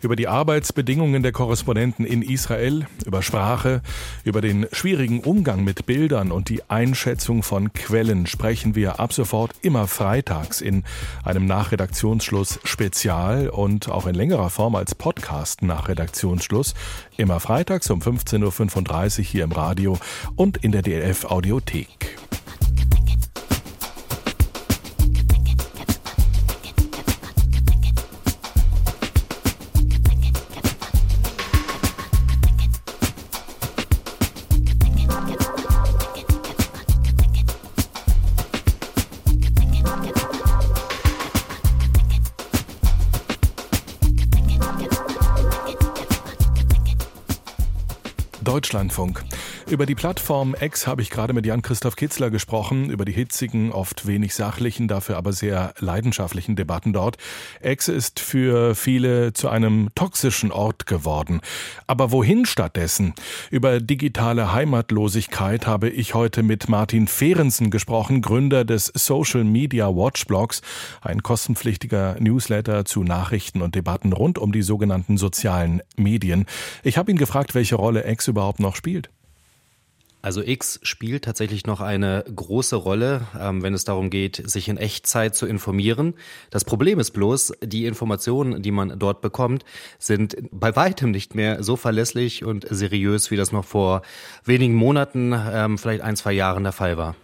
Über 0.00 0.14
die 0.14 0.28
Arbeitsbedingungen 0.28 1.24
der 1.24 1.32
Korrespondenten 1.32 2.06
in 2.06 2.22
Israel, 2.22 2.86
über 3.04 3.20
Sprache, 3.20 3.82
über 4.22 4.40
den 4.40 4.68
schwierigen 4.70 5.20
Umgang 5.20 5.64
mit 5.64 5.84
Bildern 5.84 6.30
und 6.30 6.50
die 6.50 6.62
Einschätzung 6.70 7.42
von 7.42 7.72
Quellen 7.72 8.28
sprechen 8.28 8.76
wir 8.76 9.00
ab 9.00 9.12
sofort 9.12 9.54
immer 9.60 9.88
freitags 9.88 10.60
in 10.60 10.84
einem 11.24 11.46
Nachredaktionsschluss 11.46 12.60
Spezial 12.62 13.48
und 13.48 13.88
auch 13.88 14.06
in 14.06 14.14
längerer 14.14 14.50
Form 14.50 14.76
als 14.76 14.94
Podcast 14.94 15.62
nach 15.62 15.88
Redaktionsschluss. 15.88 16.74
Immer 17.16 17.40
freitags 17.40 17.90
um 17.90 18.00
15.35 18.00 19.18
Uhr 19.18 19.24
hier 19.24 19.42
im 19.42 19.50
Radio 19.50 19.98
und 20.36 20.58
in 20.58 20.70
der 20.70 20.82
DLF 20.82 21.24
Audiothek. 21.24 22.16
Deutschlandfunk. 48.56 49.22
Über 49.68 49.84
die 49.84 49.96
Plattform 49.96 50.54
X 50.60 50.86
habe 50.86 51.02
ich 51.02 51.10
gerade 51.10 51.32
mit 51.32 51.44
Jan-Christoph 51.44 51.96
Kitzler 51.96 52.30
gesprochen, 52.30 52.88
über 52.88 53.04
die 53.04 53.10
hitzigen, 53.10 53.72
oft 53.72 54.06
wenig 54.06 54.32
sachlichen, 54.32 54.86
dafür 54.86 55.16
aber 55.16 55.32
sehr 55.32 55.74
leidenschaftlichen 55.80 56.54
Debatten 56.54 56.92
dort. 56.92 57.16
X 57.60 57.88
ist 57.88 58.20
für 58.20 58.76
viele 58.76 59.32
zu 59.32 59.48
einem 59.48 59.88
toxischen 59.96 60.52
Ort 60.52 60.86
geworden. 60.86 61.40
Aber 61.88 62.12
wohin 62.12 62.46
stattdessen? 62.46 63.14
Über 63.50 63.80
digitale 63.80 64.52
Heimatlosigkeit 64.52 65.66
habe 65.66 65.88
ich 65.88 66.14
heute 66.14 66.44
mit 66.44 66.68
Martin 66.68 67.08
Fehrensen 67.08 67.72
gesprochen, 67.72 68.22
Gründer 68.22 68.64
des 68.64 68.92
Social 68.94 69.42
Media 69.42 69.88
Watch 69.88 70.26
Blogs, 70.26 70.62
ein 71.00 71.24
kostenpflichtiger 71.24 72.14
Newsletter 72.20 72.84
zu 72.84 73.02
Nachrichten 73.02 73.62
und 73.62 73.74
Debatten 73.74 74.12
rund 74.12 74.38
um 74.38 74.52
die 74.52 74.62
sogenannten 74.62 75.16
sozialen 75.16 75.82
Medien. 75.96 76.46
Ich 76.84 76.98
habe 76.98 77.10
ihn 77.10 77.18
gefragt, 77.18 77.56
welche 77.56 77.74
Rolle 77.74 78.08
X 78.08 78.28
überhaupt 78.28 78.60
noch 78.60 78.76
spielt. 78.76 79.10
Also 80.26 80.42
X 80.42 80.80
spielt 80.82 81.24
tatsächlich 81.24 81.66
noch 81.66 81.80
eine 81.80 82.24
große 82.34 82.74
Rolle, 82.74 83.28
ähm, 83.38 83.62
wenn 83.62 83.74
es 83.74 83.84
darum 83.84 84.10
geht, 84.10 84.42
sich 84.50 84.68
in 84.68 84.76
Echtzeit 84.76 85.36
zu 85.36 85.46
informieren. 85.46 86.14
Das 86.50 86.64
Problem 86.64 86.98
ist 86.98 87.12
bloß, 87.12 87.52
die 87.62 87.86
Informationen, 87.86 88.60
die 88.60 88.72
man 88.72 88.98
dort 88.98 89.20
bekommt, 89.20 89.64
sind 90.00 90.36
bei 90.50 90.74
weitem 90.74 91.12
nicht 91.12 91.36
mehr 91.36 91.62
so 91.62 91.76
verlässlich 91.76 92.44
und 92.44 92.66
seriös, 92.68 93.30
wie 93.30 93.36
das 93.36 93.52
noch 93.52 93.64
vor 93.64 94.02
wenigen 94.44 94.74
Monaten, 94.74 95.32
ähm, 95.32 95.78
vielleicht 95.78 96.00
ein, 96.00 96.16
zwei 96.16 96.32
Jahren 96.32 96.64
der 96.64 96.72
Fall 96.72 96.96
war. 96.96 97.14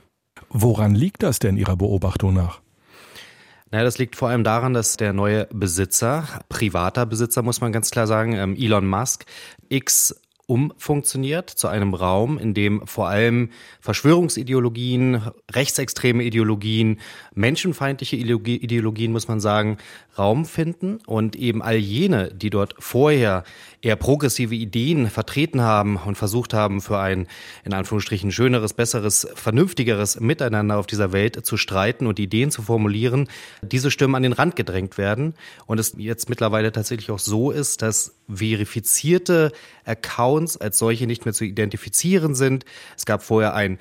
Woran 0.51 0.95
liegt 0.95 1.25
das 1.25 1.41
denn 1.41 1.57
Ihrer 1.57 1.75
Beobachtung 1.75 2.35
nach? 2.35 2.61
Naja, 3.73 3.83
das 3.83 3.99
liegt 3.99 4.15
vor 4.15 4.29
allem 4.29 4.45
daran, 4.45 4.75
dass 4.75 4.97
der 4.97 5.13
neue 5.13 5.49
Besitzer, 5.53 6.29
privater 6.49 7.05
Besitzer 7.05 7.43
muss 7.43 7.61
man 7.61 7.73
ganz 7.73 7.91
klar 7.91 8.07
sagen, 8.07 8.35
ähm, 8.35 8.55
Elon 8.55 8.87
Musk, 8.87 9.25
X 9.71 10.15
umfunktioniert 10.47 11.51
zu 11.51 11.69
einem 11.69 11.95
Raum, 11.95 12.37
in 12.37 12.53
dem 12.53 12.87
vor 12.87 13.09
allem 13.09 13.51
Verschwörungsideologien, 13.81 15.23
rechtsextreme 15.51 16.25
Ideologien, 16.25 17.01
menschenfeindliche 17.35 18.17
Ideologien, 18.17 19.13
muss 19.13 19.29
man 19.29 19.41
sagen, 19.41 19.79
Raum 20.19 20.45
finden 20.45 20.99
und 21.07 21.37
eben 21.37 21.63
all 21.63 21.77
jene, 21.77 22.35
die 22.35 22.51
dort 22.51 22.75
vorher 22.79 23.45
eher 23.81 23.97
progressive 23.97 24.55
Ideen 24.55 25.09
vertreten 25.09 25.63
haben 25.63 25.97
und 25.97 26.17
versucht 26.17 26.53
haben, 26.53 26.81
für 26.81 26.99
ein 26.99 27.29
in 27.65 27.73
Anführungsstrichen 27.73 28.31
schöneres, 28.31 28.75
besseres, 28.75 29.27
vernünftigeres 29.35 30.21
Miteinander 30.21 30.77
auf 30.77 30.87
dieser 30.87 31.13
Welt 31.13 31.47
zu 31.47 31.57
streiten 31.57 32.07
und 32.07 32.19
Ideen 32.19 32.51
zu 32.51 32.63
formulieren, 32.63 33.29
diese 33.63 33.91
Stimmen 33.91 34.15
an 34.15 34.23
den 34.23 34.33
Rand 34.33 34.55
gedrängt 34.55 34.99
werden. 34.99 35.35
Und 35.67 35.81
es 35.81 35.95
jetzt 35.97 36.29
mittlerweile 36.29 36.73
tatsächlich 36.73 37.11
auch 37.11 37.19
so 37.19 37.51
ist, 37.51 37.81
dass 37.81 38.15
verifizierte 38.37 39.53
Accounts 39.85 40.57
als 40.57 40.79
solche 40.79 41.07
nicht 41.07 41.25
mehr 41.25 41.35
zu 41.35 41.45
identifizieren 41.45 42.35
sind. 42.35 42.65
Es 42.97 43.07
gab 43.07 43.23
vorher 43.23 43.55
ein 43.55 43.79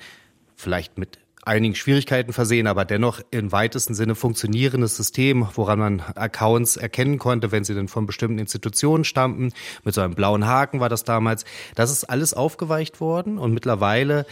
vielleicht 0.56 0.98
mit 0.98 1.18
einigen 1.44 1.74
Schwierigkeiten 1.74 2.32
versehen, 2.32 2.66
aber 2.66 2.84
dennoch 2.84 3.20
im 3.30 3.50
weitesten 3.50 3.94
Sinne 3.94 4.14
funktionierendes 4.14 4.96
System, 4.96 5.48
woran 5.54 5.78
man 5.78 6.00
Accounts 6.00 6.76
erkennen 6.76 7.18
konnte, 7.18 7.50
wenn 7.50 7.64
sie 7.64 7.74
denn 7.74 7.88
von 7.88 8.06
bestimmten 8.06 8.38
Institutionen 8.38 9.04
stammten. 9.04 9.52
Mit 9.84 9.94
so 9.94 10.00
einem 10.00 10.14
blauen 10.14 10.46
Haken 10.46 10.80
war 10.80 10.88
das 10.88 11.04
damals. 11.04 11.44
Das 11.74 11.90
ist 11.90 12.04
alles 12.04 12.32
aufgeweicht 12.34 13.00
worden 13.00 13.38
und 13.38 13.52
mittlerweile 13.52 14.24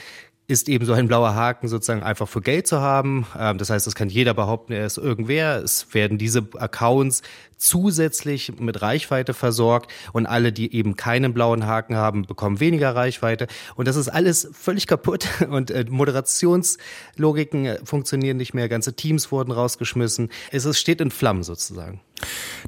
ist 0.51 0.69
eben 0.69 0.85
so 0.85 0.93
ein 0.93 1.07
blauer 1.07 1.35
Haken 1.35 1.69
sozusagen 1.69 2.03
einfach 2.03 2.29
für 2.29 2.41
Geld 2.41 2.67
zu 2.67 2.81
haben. 2.81 3.27
Ähm, 3.39 3.57
das 3.57 3.71
heißt, 3.71 3.87
das 3.87 3.95
kann 3.95 4.09
jeder 4.09 4.35
behaupten, 4.35 4.73
er 4.73 4.85
ist 4.85 4.99
irgendwer. 4.99 5.63
Es 5.63 5.95
werden 5.95 6.19
diese 6.19 6.47
Accounts 6.59 7.23
zusätzlich 7.57 8.59
mit 8.59 8.83
Reichweite 8.83 9.33
versorgt 9.33 9.93
und 10.13 10.27
alle, 10.27 10.53
die 10.53 10.75
eben 10.75 10.97
keinen 10.97 11.33
blauen 11.33 11.67
Haken 11.67 11.95
haben, 11.95 12.27
bekommen 12.27 12.59
weniger 12.59 12.97
Reichweite. 12.97 13.47
Und 13.77 13.87
das 13.87 13.97
ist 13.97 14.09
alles 14.09 14.49
völlig 14.53 14.87
kaputt 14.87 15.29
und 15.49 15.71
äh, 15.71 15.85
Moderationslogiken 15.89 17.67
äh, 17.67 17.79
funktionieren 17.85 18.37
nicht 18.37 18.53
mehr, 18.53 18.69
ganze 18.69 18.95
Teams 18.95 19.31
wurden 19.31 19.53
rausgeschmissen. 19.53 20.31
Es 20.51 20.79
steht 20.79 21.01
in 21.01 21.11
Flammen 21.11 21.45
sozusagen. 21.45 22.01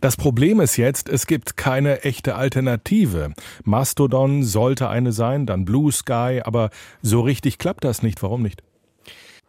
Das 0.00 0.16
Problem 0.16 0.61
ist 0.61 0.76
jetzt, 0.76 1.09
es 1.09 1.26
gibt 1.26 1.56
keine 1.56 2.02
echte 2.02 2.35
Alternative. 2.35 3.35
Mastodon 3.64 4.42
sollte 4.42 4.88
eine 4.88 5.12
sein, 5.12 5.47
dann 5.47 5.64
Blue 5.64 5.92
Sky, 5.92 6.40
aber 6.44 6.71
so 7.02 7.21
richtig 7.21 7.59
klappt 7.59 7.85
das 7.85 8.02
nicht. 8.02 8.23
Warum 8.23 8.42
nicht? 8.42 8.62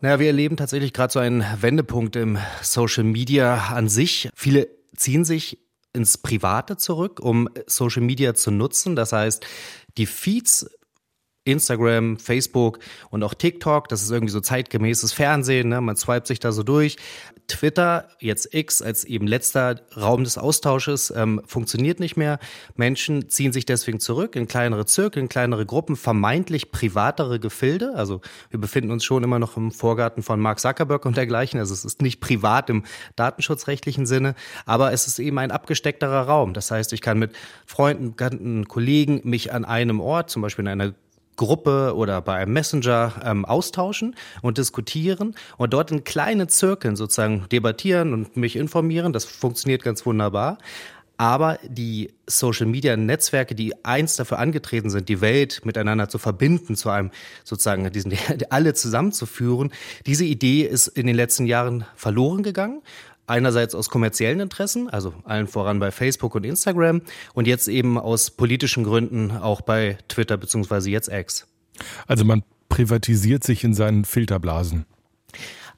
Naja, 0.01 0.19
wir 0.19 0.27
erleben 0.27 0.57
tatsächlich 0.57 0.91
gerade 0.91 1.13
so 1.13 1.19
einen 1.19 1.45
Wendepunkt 1.61 2.15
im 2.15 2.37
Social 2.61 3.05
Media 3.05 3.69
an 3.73 3.87
sich. 3.87 4.29
Viele 4.35 4.67
ziehen 4.95 5.23
sich 5.23 5.59
ins 5.93 6.17
Private 6.17 6.75
zurück, 6.77 7.19
um 7.21 7.47
Social 7.67 8.01
Media 8.01 8.33
zu 8.33 8.51
nutzen. 8.51 8.95
Das 8.95 9.13
heißt, 9.13 9.45
die 9.97 10.05
Feeds 10.05 10.69
Instagram, 11.45 12.17
Facebook 12.17 12.79
und 13.09 13.23
auch 13.23 13.33
TikTok, 13.33 13.89
das 13.89 14.01
ist 14.01 14.11
irgendwie 14.11 14.31
so 14.31 14.39
zeitgemäßes 14.39 15.11
Fernsehen, 15.11 15.69
ne? 15.69 15.81
man 15.81 15.95
swipet 15.95 16.27
sich 16.27 16.39
da 16.39 16.51
so 16.51 16.63
durch. 16.63 16.97
Twitter, 17.47 18.07
jetzt 18.19 18.53
X 18.53 18.81
als 18.81 19.03
eben 19.03 19.27
letzter 19.27 19.81
Raum 19.97 20.23
des 20.23 20.37
Austausches, 20.37 21.11
ähm, 21.15 21.41
funktioniert 21.45 21.99
nicht 21.99 22.15
mehr. 22.15 22.39
Menschen 22.75 23.29
ziehen 23.29 23.51
sich 23.51 23.65
deswegen 23.65 23.99
zurück 23.99 24.35
in 24.37 24.47
kleinere 24.47 24.85
Zirkel, 24.85 25.21
in 25.21 25.29
kleinere 25.29 25.65
Gruppen, 25.65 25.97
vermeintlich 25.97 26.71
privatere 26.71 27.39
Gefilde. 27.39 27.93
Also 27.95 28.21
wir 28.49 28.59
befinden 28.59 28.91
uns 28.91 29.03
schon 29.03 29.23
immer 29.23 29.39
noch 29.39 29.57
im 29.57 29.71
Vorgarten 29.71 30.23
von 30.23 30.39
Mark 30.39 30.59
Zuckerberg 30.59 31.05
und 31.05 31.17
dergleichen. 31.17 31.59
Also 31.59 31.73
es 31.73 31.83
ist 31.83 32.01
nicht 32.01 32.21
privat 32.21 32.69
im 32.69 32.83
datenschutzrechtlichen 33.17 34.05
Sinne, 34.05 34.35
aber 34.65 34.93
es 34.93 35.07
ist 35.07 35.19
eben 35.19 35.37
ein 35.39 35.51
abgesteckterer 35.51 36.21
Raum. 36.21 36.53
Das 36.53 36.71
heißt, 36.71 36.93
ich 36.93 37.01
kann 37.01 37.19
mit 37.19 37.33
Freunden, 37.65 38.11
Bekannten, 38.11 38.67
Kollegen 38.67 39.21
mich 39.25 39.51
an 39.51 39.65
einem 39.65 39.99
Ort, 39.99 40.29
zum 40.29 40.41
Beispiel 40.41 40.63
in 40.63 40.69
einer 40.69 40.93
Gruppe 41.35 41.95
oder 41.95 42.21
bei 42.21 42.35
einem 42.35 42.53
Messenger 42.53 43.13
ähm, 43.23 43.45
austauschen 43.45 44.15
und 44.41 44.57
diskutieren 44.57 45.35
und 45.57 45.73
dort 45.73 45.91
in 45.91 46.03
kleinen 46.03 46.49
Zirkeln 46.49 46.95
sozusagen 46.95 47.45
debattieren 47.51 48.13
und 48.13 48.37
mich 48.37 48.55
informieren. 48.55 49.13
Das 49.13 49.25
funktioniert 49.25 49.83
ganz 49.83 50.05
wunderbar. 50.05 50.57
Aber 51.17 51.59
die 51.63 52.11
Social-Media-Netzwerke, 52.25 53.53
die 53.53 53.85
einst 53.85 54.19
dafür 54.19 54.39
angetreten 54.39 54.89
sind, 54.89 55.09
die 55.09 55.21
Welt 55.21 55.61
miteinander 55.63 56.09
zu 56.09 56.17
verbinden, 56.17 56.75
zu 56.75 56.89
einem 56.89 57.11
sozusagen 57.43 57.89
diesen 57.91 58.13
alle 58.49 58.73
zusammenzuführen, 58.73 59.71
diese 60.05 60.25
Idee 60.25 60.63
ist 60.63 60.87
in 60.87 61.05
den 61.05 61.15
letzten 61.15 61.45
Jahren 61.45 61.85
verloren 61.95 62.41
gegangen 62.41 62.81
einerseits 63.27 63.75
aus 63.75 63.89
kommerziellen 63.89 64.39
Interessen, 64.39 64.89
also 64.89 65.13
allen 65.23 65.47
voran 65.47 65.79
bei 65.79 65.91
Facebook 65.91 66.35
und 66.35 66.45
Instagram 66.45 67.01
und 67.33 67.47
jetzt 67.47 67.67
eben 67.67 67.97
aus 67.97 68.31
politischen 68.31 68.83
Gründen 68.83 69.31
auch 69.31 69.61
bei 69.61 69.97
Twitter 70.07 70.37
beziehungsweise 70.37 70.89
jetzt 70.89 71.09
X. 71.09 71.47
Also 72.07 72.25
man 72.25 72.43
privatisiert 72.69 73.43
sich 73.43 73.63
in 73.63 73.73
seinen 73.73 74.05
Filterblasen. 74.05 74.85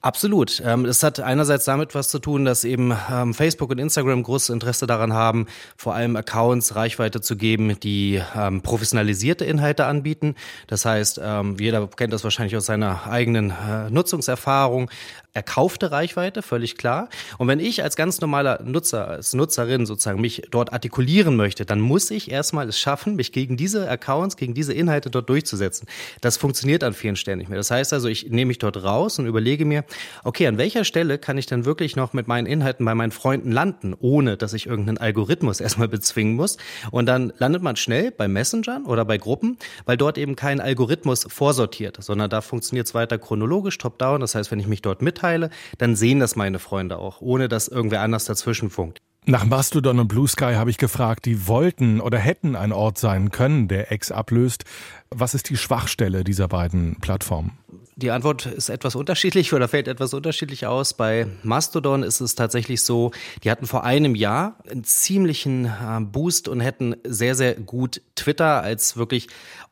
Absolut. 0.06 0.62
Ähm, 0.64 0.86
es 0.86 1.02
hat 1.02 1.20
einerseits 1.20 1.66
damit 1.66 1.96
was 1.96 2.10
zu 2.10 2.20
tun, 2.20 2.46
dass 2.46 2.64
eben 2.64 2.94
ähm, 3.12 3.34
Facebook 3.34 3.72
und 3.72 3.80
Instagram 3.80 4.22
großes 4.22 4.50
Interesse 4.50 4.86
daran 4.86 5.14
haben, 5.14 5.48
vor 5.78 5.96
allem 5.96 6.16
Accounts 6.16 6.76
Reichweite 6.76 7.22
zu 7.22 7.36
geben, 7.36 7.80
die 7.80 8.22
ähm, 8.36 8.62
professionalisierte 8.62 9.46
Inhalte 9.46 9.88
anbieten. 9.88 10.36
Das 10.68 10.86
heißt, 10.86 11.20
jeder 11.58 11.88
kennt 11.88 12.14
das 12.14 12.24
wahrscheinlich 12.24 12.56
aus 12.56 12.68
seiner 12.68 13.08
eigenen 13.08 13.50
äh, 13.50 13.90
Nutzungserfahrung. 13.90 14.92
Erkaufte 15.36 15.92
Reichweite, 15.92 16.42
völlig 16.42 16.78
klar. 16.78 17.10
Und 17.38 17.48
wenn 17.50 17.60
ich 17.60 17.84
als 17.84 17.96
ganz 17.96 18.22
normaler 18.22 18.62
Nutzer, 18.64 19.08
als 19.08 19.34
Nutzerin 19.34 19.86
sozusagen 19.86 20.22
mich 20.22 20.44
dort 20.50 20.72
artikulieren 20.72 21.36
möchte, 21.36 21.66
dann 21.66 21.82
muss 21.82 22.10
ich 22.10 22.32
erstmal 22.32 22.70
es 22.70 22.80
schaffen, 22.80 23.16
mich 23.16 23.34
gegen 23.34 23.58
diese 23.58 23.90
Accounts, 23.90 24.38
gegen 24.38 24.54
diese 24.54 24.74
Inhalte 24.74 25.10
dort 25.10 25.30
durchzusetzen. 25.30 25.88
Das 26.22 26.38
funktioniert 26.38 26.86
an 26.86 26.94
vielen 26.94 27.18
Stellen 27.18 27.40
nicht 27.40 27.50
mehr. 27.50 27.58
Das 27.58 27.70
heißt 27.70 27.92
also, 27.92 28.08
ich 28.08 28.30
nehme 28.30 28.46
mich 28.46 28.60
dort 28.60 28.82
raus 28.82 29.20
und 29.20 29.26
überlege 29.26 29.66
mir, 29.66 29.84
okay, 30.24 30.48
an 30.48 30.58
welcher 30.58 30.86
Stelle 30.86 31.18
kann 31.18 31.38
ich 31.38 31.48
dann 31.48 31.66
wirklich 31.66 31.98
noch 31.98 32.14
mit 32.14 32.28
meinen 32.28 32.48
Inhalten 32.48 32.86
bei 32.86 32.96
meinen 32.96 33.12
Freunden 33.12 33.52
landen, 33.52 33.94
ohne 34.00 34.38
dass 34.38 34.54
ich 34.54 34.68
irgendeinen 34.68 34.98
Algorithmus 34.98 35.60
erstmal 35.66 35.90
bezwingen 35.90 36.36
muss. 36.36 36.58
Und 36.92 37.08
dann 37.08 37.34
landet 37.38 37.62
man 37.62 37.76
schnell 37.76 38.12
bei 38.12 38.30
Messengern 38.30 38.86
oder 38.86 39.04
bei 39.04 39.18
Gruppen, 39.18 39.58
weil 39.86 39.98
dort 39.98 40.18
eben 40.18 40.38
kein 40.38 40.62
Algorithmus 40.62 41.26
vorsortiert, 41.28 41.98
sondern 42.02 42.30
da 42.30 42.40
funktioniert 42.42 42.88
es 42.88 42.94
weiter 42.94 43.18
chronologisch, 43.18 43.78
top-down. 43.78 44.22
Das 44.22 44.36
heißt, 44.36 44.50
wenn 44.52 44.60
ich 44.60 44.68
mich 44.68 44.82
dort 44.82 45.02
mitteile, 45.26 45.50
dann 45.78 45.96
sehen 45.96 46.20
das 46.20 46.36
meine 46.36 46.60
Freunde 46.60 46.98
auch, 46.98 47.22
ohne 47.22 47.50
dass 47.50 47.68
irgendwer 47.68 48.02
anders 48.02 48.26
dazwischen 48.26 48.70
funkt. 48.70 49.00
Nach 49.28 49.44
Mastodon 49.44 50.00
und 50.00 50.08
Blue 50.08 50.28
Sky 50.28 50.54
habe 50.54 50.70
ich 50.70 50.78
gefragt, 50.78 51.26
die 51.26 51.48
wollten 51.48 52.00
oder 52.00 52.20
hätten 52.20 52.56
ein 52.56 52.72
Ort 52.72 53.00
sein 53.00 53.32
können, 53.32 53.68
der 53.68 53.92
X 53.92 54.12
ablöst. 54.12 54.66
Was 55.10 55.34
ist 55.34 55.50
die 55.50 55.58
Schwachstelle 55.58 56.24
dieser 56.24 56.48
beiden 56.48 57.00
Plattformen? 57.00 57.58
Die 57.96 58.12
Antwort 58.12 58.46
ist 58.46 58.70
etwas 58.70 58.94
unterschiedlich 58.96 59.52
oder 59.54 59.68
fällt 59.68 59.88
etwas 59.88 60.14
unterschiedlich 60.14 60.68
aus. 60.68 60.94
Bei 60.94 61.26
Mastodon 61.42 62.04
ist 62.04 62.22
es 62.22 62.36
tatsächlich 62.36 62.84
so, 62.84 63.12
die 63.44 63.50
hatten 63.50 63.66
vor 63.66 63.84
einem 63.84 64.14
Jahr 64.14 64.60
einen 64.70 64.84
ziemlichen 64.84 65.66
äh, 65.66 66.02
Boost 66.02 66.48
und 66.48 66.60
hätten 66.60 66.96
sehr, 67.04 67.34
sehr 67.34 67.56
gut 67.56 68.02
Twitter 68.16 68.62
als 68.62 68.96
wirklich 68.96 69.28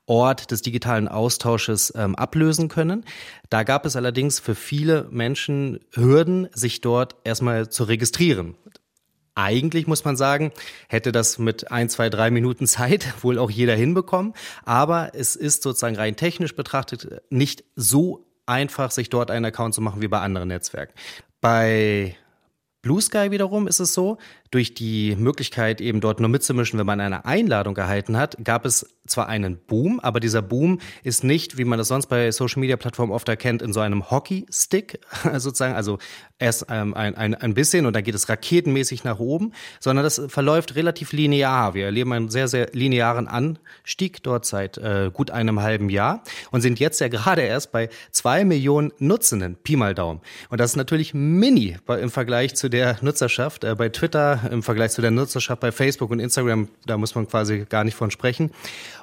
Ort 0.05 0.51
des 0.51 0.61
digitalen 0.61 1.07
Austausches 1.07 1.93
ähm, 1.95 2.15
ablösen 2.15 2.67
können. 2.67 3.05
Da 3.49 3.63
gab 3.63 3.85
es 3.85 3.95
allerdings 3.95 4.39
für 4.39 4.55
viele 4.55 5.07
Menschen 5.11 5.79
Hürden, 5.91 6.49
sich 6.53 6.81
dort 6.81 7.15
erstmal 7.23 7.69
zu 7.69 7.85
registrieren. 7.85 8.55
Eigentlich 9.35 9.87
muss 9.87 10.05
man 10.05 10.15
sagen, 10.15 10.51
hätte 10.89 11.11
das 11.11 11.39
mit 11.39 11.71
ein, 11.71 11.89
zwei, 11.89 12.09
drei 12.09 12.29
Minuten 12.29 12.67
Zeit 12.67 13.13
wohl 13.23 13.39
auch 13.39 13.49
jeder 13.49 13.75
hinbekommen. 13.75 14.33
Aber 14.65 15.11
es 15.15 15.35
ist 15.35 15.63
sozusagen 15.63 15.95
rein 15.95 16.15
technisch 16.15 16.55
betrachtet 16.55 17.21
nicht 17.29 17.63
so 17.75 18.27
einfach, 18.45 18.91
sich 18.91 19.09
dort 19.09 19.31
einen 19.31 19.45
Account 19.45 19.73
zu 19.73 19.81
machen 19.81 20.01
wie 20.01 20.07
bei 20.07 20.19
anderen 20.19 20.49
Netzwerken. 20.49 20.93
Bei 21.41 22.15
Blue 22.83 23.01
Sky 23.01 23.31
wiederum 23.31 23.67
ist 23.67 23.79
es 23.79 23.93
so, 23.93 24.17
durch 24.53 24.75
die 24.75 25.15
Möglichkeit 25.15 25.81
eben 25.81 25.99
dort 25.99 26.19
nur 26.19 26.29
mitzumischen, 26.29 26.77
wenn 26.77 26.85
man 26.85 26.99
eine 26.99 27.25
Einladung 27.25 27.75
erhalten 27.75 28.17
hat, 28.17 28.37
gab 28.43 28.65
es 28.65 28.85
zwar 29.07 29.27
einen 29.27 29.57
Boom, 29.57 29.99
aber 29.99 30.19
dieser 30.19 30.41
Boom 30.41 30.79
ist 31.03 31.23
nicht, 31.23 31.57
wie 31.57 31.65
man 31.65 31.77
das 31.77 31.87
sonst 31.87 32.07
bei 32.07 32.31
Social 32.31 32.61
Media 32.61 32.77
Plattformen 32.77 33.11
oft 33.11 33.27
erkennt, 33.27 33.61
in 33.61 33.73
so 33.73 33.79
einem 33.79 34.11
Hockey-Stick 34.11 34.99
sozusagen, 35.37 35.73
also 35.73 35.97
erst 36.37 36.67
ähm, 36.69 36.93
ein, 36.93 37.15
ein, 37.15 37.33
ein 37.33 37.53
bisschen 37.53 37.85
und 37.85 37.95
dann 37.95 38.03
geht 38.03 38.15
es 38.15 38.29
raketenmäßig 38.29 39.03
nach 39.03 39.19
oben, 39.19 39.53
sondern 39.79 40.03
das 40.03 40.21
verläuft 40.27 40.75
relativ 40.75 41.13
linear. 41.13 41.73
Wir 41.73 41.85
erleben 41.85 42.13
einen 42.13 42.29
sehr, 42.29 42.47
sehr 42.47 42.69
linearen 42.73 43.27
Anstieg 43.27 44.21
dort 44.23 44.45
seit 44.45 44.77
äh, 44.77 45.09
gut 45.11 45.31
einem 45.31 45.61
halben 45.61 45.89
Jahr 45.89 46.23
und 46.51 46.61
sind 46.61 46.79
jetzt 46.79 47.01
ja 47.01 47.07
gerade 47.09 47.41
erst 47.41 47.71
bei 47.71 47.89
zwei 48.11 48.45
Millionen 48.45 48.91
Nutzenden, 48.99 49.55
Pi 49.55 49.75
mal 49.75 49.95
Daumen. 49.95 50.21
Und 50.49 50.59
das 50.59 50.71
ist 50.71 50.75
natürlich 50.75 51.13
mini 51.13 51.77
im 51.87 52.11
Vergleich 52.11 52.55
zu 52.55 52.69
der 52.69 52.97
Nutzerschaft 53.01 53.63
äh, 53.63 53.75
bei 53.75 53.89
Twitter, 53.89 54.42
im 54.51 54.63
Vergleich 54.63 54.91
zu 54.91 55.01
der 55.01 55.11
Nutzerschaft 55.11 55.61
bei 55.61 55.71
Facebook 55.71 56.11
und 56.11 56.19
Instagram, 56.19 56.67
da 56.85 56.97
muss 56.97 57.15
man 57.15 57.27
quasi 57.27 57.65
gar 57.67 57.83
nicht 57.83 57.95
von 57.95 58.11
sprechen. 58.11 58.51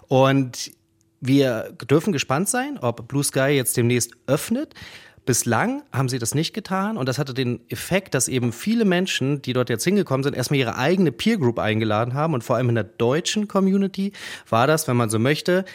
Und 0.09 0.73
wir 1.21 1.75
dürfen 1.89 2.13
gespannt 2.13 2.49
sein, 2.49 2.79
ob 2.81 3.07
Blue 3.09 3.25
Sky 3.25 3.51
jetzt 3.51 3.77
demnächst 3.77 4.13
öffnet. 4.27 4.75
Bislang 5.27 5.83
haben 5.93 6.09
sie 6.09 6.19
das 6.19 6.35
nicht 6.35 6.55
getan 6.55 6.97
und 6.97 7.07
das 7.07 7.19
hatte 7.19 7.35
den 7.35 7.61
Effekt, 7.69 8.15
dass 8.15 8.27
eben 8.27 8.53
viele 8.53 8.87
Menschen, 8.87 9.43
die 9.43 9.53
dort 9.53 9.69
jetzt 9.69 9.85
hingekommen 9.85 10.25
sind, 10.25 10.35
erstmal 10.35 10.59
ihre 10.59 10.77
eigene 10.77 11.13
Peer 11.13 11.37
Group 11.37 11.59
eingeladen 11.59 12.15
haben 12.15 12.33
und 12.33 12.43
vor 12.43 12.57
allem 12.57 12.71
in 12.71 12.75
der 12.75 12.85
deutschen 12.85 13.47
Community 13.47 14.13
war 14.49 14.67
das, 14.67 14.89
wenn 14.89 14.97
man 14.97 15.11
so 15.11 15.19
möchte, 15.19 15.67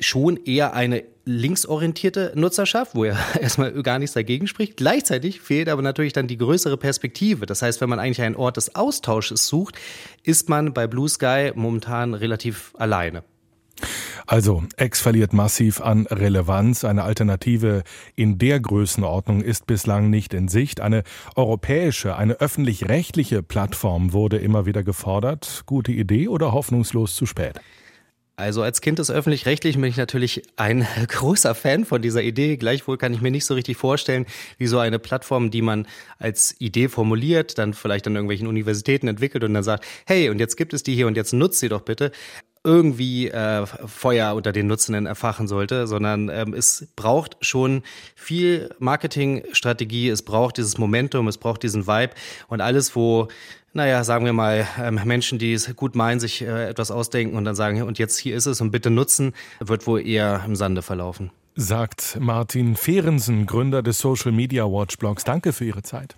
schon 0.00 0.36
eher 0.44 0.74
eine 0.74 1.04
linksorientierte 1.26 2.32
Nutzerschaft, 2.36 2.94
wo 2.94 3.04
er 3.04 3.18
erstmal 3.40 3.72
gar 3.82 3.98
nichts 3.98 4.14
dagegen 4.14 4.46
spricht. 4.46 4.76
Gleichzeitig 4.76 5.40
fehlt 5.40 5.68
aber 5.68 5.82
natürlich 5.82 6.14
dann 6.14 6.28
die 6.28 6.38
größere 6.38 6.78
Perspektive. 6.78 7.44
Das 7.44 7.60
heißt, 7.60 7.80
wenn 7.80 7.90
man 7.90 7.98
eigentlich 7.98 8.22
einen 8.22 8.36
Ort 8.36 8.56
des 8.56 8.74
Austausches 8.74 9.46
sucht, 9.46 9.76
ist 10.22 10.48
man 10.48 10.72
bei 10.72 10.86
Blue 10.86 11.08
Sky 11.08 11.52
momentan 11.54 12.14
relativ 12.14 12.72
alleine. 12.78 13.24
Also, 14.28 14.64
X 14.76 15.00
verliert 15.02 15.32
massiv 15.32 15.80
an 15.80 16.06
Relevanz. 16.06 16.84
Eine 16.84 17.04
Alternative 17.04 17.82
in 18.16 18.38
der 18.38 18.58
Größenordnung 18.58 19.42
ist 19.42 19.66
bislang 19.66 20.10
nicht 20.10 20.34
in 20.34 20.48
Sicht. 20.48 20.80
Eine 20.80 21.04
europäische, 21.36 22.16
eine 22.16 22.34
öffentlich-rechtliche 22.34 23.42
Plattform 23.42 24.12
wurde 24.12 24.38
immer 24.38 24.66
wieder 24.66 24.82
gefordert. 24.82 25.62
Gute 25.66 25.92
Idee 25.92 26.28
oder 26.28 26.52
hoffnungslos 26.52 27.14
zu 27.14 27.26
spät? 27.26 27.60
Also 28.38 28.60
als 28.60 28.82
Kind 28.82 28.98
des 28.98 29.10
Öffentlich-Rechtlichen 29.10 29.80
bin 29.80 29.88
ich 29.88 29.96
natürlich 29.96 30.42
ein 30.56 30.86
großer 31.08 31.54
Fan 31.54 31.86
von 31.86 32.02
dieser 32.02 32.22
Idee. 32.22 32.58
Gleichwohl 32.58 32.98
kann 32.98 33.14
ich 33.14 33.22
mir 33.22 33.30
nicht 33.30 33.46
so 33.46 33.54
richtig 33.54 33.78
vorstellen, 33.78 34.26
wie 34.58 34.66
so 34.66 34.78
eine 34.78 34.98
Plattform, 34.98 35.50
die 35.50 35.62
man 35.62 35.86
als 36.18 36.54
Idee 36.60 36.88
formuliert, 36.88 37.56
dann 37.56 37.72
vielleicht 37.72 38.06
an 38.06 38.14
irgendwelchen 38.14 38.46
Universitäten 38.46 39.08
entwickelt 39.08 39.42
und 39.42 39.54
dann 39.54 39.62
sagt, 39.62 39.86
hey, 40.04 40.28
und 40.28 40.38
jetzt 40.38 40.56
gibt 40.56 40.74
es 40.74 40.82
die 40.82 40.94
hier 40.94 41.06
und 41.06 41.16
jetzt 41.16 41.32
nutzt 41.32 41.60
sie 41.60 41.70
doch 41.70 41.80
bitte 41.80 42.12
irgendwie 42.62 43.28
äh, 43.28 43.64
Feuer 43.64 44.34
unter 44.34 44.50
den 44.50 44.66
Nutzenden 44.66 45.06
erfachen 45.06 45.46
sollte, 45.46 45.86
sondern 45.86 46.28
ähm, 46.28 46.52
es 46.52 46.88
braucht 46.96 47.36
schon 47.40 47.84
viel 48.16 48.74
Marketingstrategie, 48.80 50.08
es 50.08 50.22
braucht 50.22 50.56
dieses 50.56 50.76
Momentum, 50.76 51.28
es 51.28 51.38
braucht 51.38 51.62
diesen 51.62 51.86
Vibe 51.86 52.12
und 52.48 52.60
alles, 52.60 52.96
wo 52.96 53.28
naja, 53.76 54.02
sagen 54.02 54.24
wir 54.24 54.32
mal, 54.32 54.66
ähm, 54.80 55.00
Menschen, 55.04 55.38
die 55.38 55.52
es 55.52 55.76
gut 55.76 55.94
meinen, 55.94 56.18
sich 56.18 56.42
äh, 56.42 56.68
etwas 56.68 56.90
ausdenken 56.90 57.36
und 57.36 57.44
dann 57.44 57.54
sagen, 57.54 57.82
und 57.82 57.98
jetzt 57.98 58.18
hier 58.18 58.34
ist 58.34 58.46
es 58.46 58.60
und 58.60 58.70
bitte 58.70 58.90
nutzen, 58.90 59.34
wird 59.60 59.86
wohl 59.86 60.04
eher 60.04 60.42
im 60.44 60.56
Sande 60.56 60.82
verlaufen. 60.82 61.30
Sagt 61.54 62.18
Martin 62.20 62.74
Fehrensen, 62.74 63.46
Gründer 63.46 63.82
des 63.82 63.98
Social 63.98 64.32
Media 64.32 64.64
Watch 64.64 64.98
Blogs. 64.98 65.24
Danke 65.24 65.52
für 65.52 65.64
Ihre 65.64 65.82
Zeit. 65.82 66.16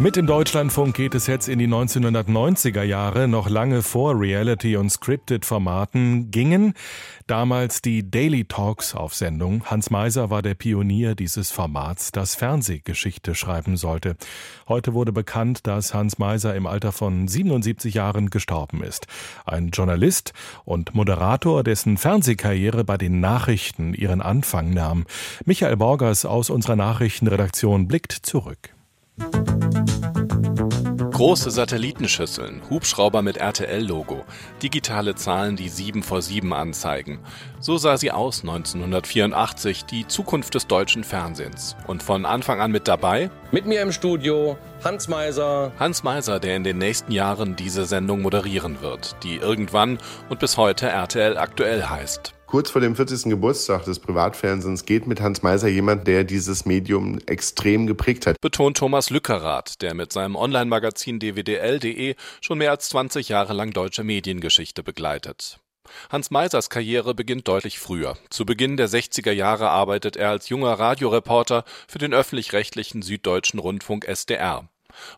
Mit 0.00 0.14
dem 0.14 0.28
Deutschlandfunk 0.28 0.94
geht 0.94 1.16
es 1.16 1.26
jetzt 1.26 1.48
in 1.48 1.58
die 1.58 1.66
1990er 1.66 2.84
Jahre. 2.84 3.26
Noch 3.26 3.50
lange 3.50 3.82
vor 3.82 4.14
Reality- 4.14 4.76
und 4.76 4.90
Scripted-Formaten 4.90 6.30
gingen 6.30 6.74
damals 7.26 7.82
die 7.82 8.08
Daily 8.08 8.44
Talks 8.44 8.94
auf 8.94 9.16
Sendung. 9.16 9.64
Hans 9.64 9.90
Meiser 9.90 10.30
war 10.30 10.40
der 10.40 10.54
Pionier 10.54 11.16
dieses 11.16 11.50
Formats, 11.50 12.12
das 12.12 12.36
Fernsehgeschichte 12.36 13.34
schreiben 13.34 13.76
sollte. 13.76 14.14
Heute 14.68 14.94
wurde 14.94 15.10
bekannt, 15.10 15.66
dass 15.66 15.94
Hans 15.94 16.16
Meiser 16.18 16.54
im 16.54 16.68
Alter 16.68 16.92
von 16.92 17.26
77 17.26 17.94
Jahren 17.94 18.30
gestorben 18.30 18.84
ist. 18.84 19.08
Ein 19.46 19.70
Journalist 19.70 20.32
und 20.64 20.94
Moderator, 20.94 21.64
dessen 21.64 21.96
Fernsehkarriere 21.96 22.84
bei 22.84 22.98
den 22.98 23.18
Nachrichten 23.18 23.94
ihren 23.94 24.22
Anfang 24.22 24.72
nahm. 24.72 25.06
Michael 25.44 25.76
Borgers 25.76 26.24
aus 26.24 26.50
unserer 26.50 26.76
Nachrichtenredaktion 26.76 27.88
blickt 27.88 28.12
zurück. 28.12 28.77
Große 31.18 31.50
Satellitenschüsseln, 31.50 32.62
Hubschrauber 32.70 33.22
mit 33.22 33.38
RTL-Logo, 33.38 34.24
digitale 34.62 35.16
Zahlen, 35.16 35.56
die 35.56 35.68
7 35.68 36.04
vor 36.04 36.22
7 36.22 36.52
anzeigen. 36.52 37.18
So 37.58 37.76
sah 37.76 37.96
sie 37.96 38.12
aus 38.12 38.42
1984, 38.42 39.84
die 39.84 40.06
Zukunft 40.06 40.54
des 40.54 40.68
deutschen 40.68 41.02
Fernsehens. 41.02 41.74
Und 41.88 42.04
von 42.04 42.24
Anfang 42.24 42.60
an 42.60 42.70
mit 42.70 42.86
dabei? 42.86 43.30
Mit 43.50 43.66
mir 43.66 43.82
im 43.82 43.90
Studio 43.90 44.56
Hans 44.84 45.08
Meiser. 45.08 45.72
Hans 45.80 46.04
Meiser, 46.04 46.38
der 46.38 46.54
in 46.54 46.62
den 46.62 46.78
nächsten 46.78 47.10
Jahren 47.10 47.56
diese 47.56 47.84
Sendung 47.84 48.22
moderieren 48.22 48.80
wird, 48.80 49.16
die 49.24 49.38
irgendwann 49.38 49.98
und 50.28 50.38
bis 50.38 50.56
heute 50.56 50.86
RTL 50.86 51.36
aktuell 51.36 51.82
heißt. 51.82 52.37
Kurz 52.48 52.70
vor 52.70 52.80
dem 52.80 52.96
40. 52.96 53.24
Geburtstag 53.24 53.84
des 53.84 53.98
Privatfernsehens 53.98 54.86
geht 54.86 55.06
mit 55.06 55.20
Hans 55.20 55.42
Meiser 55.42 55.68
jemand, 55.68 56.06
der 56.06 56.24
dieses 56.24 56.64
Medium 56.64 57.18
extrem 57.26 57.86
geprägt 57.86 58.24
hat. 58.24 58.40
Betont 58.40 58.78
Thomas 58.78 59.10
Lückerath, 59.10 59.82
der 59.82 59.92
mit 59.92 60.14
seinem 60.14 60.34
Online-Magazin 60.34 61.18
dwdl.de 61.18 62.14
schon 62.40 62.56
mehr 62.56 62.70
als 62.70 62.88
20 62.88 63.28
Jahre 63.28 63.52
lang 63.52 63.72
deutsche 63.72 64.02
Mediengeschichte 64.02 64.82
begleitet. 64.82 65.60
Hans 66.08 66.30
Meisers 66.30 66.70
Karriere 66.70 67.14
beginnt 67.14 67.46
deutlich 67.48 67.78
früher. 67.78 68.16
Zu 68.30 68.46
Beginn 68.46 68.78
der 68.78 68.88
60er 68.88 69.32
Jahre 69.32 69.68
arbeitet 69.68 70.16
er 70.16 70.30
als 70.30 70.48
junger 70.48 70.72
Radioreporter 70.72 71.64
für 71.86 71.98
den 71.98 72.14
öffentlich-rechtlichen 72.14 73.02
Süddeutschen 73.02 73.60
Rundfunk 73.60 74.08
SDR. 74.08 74.66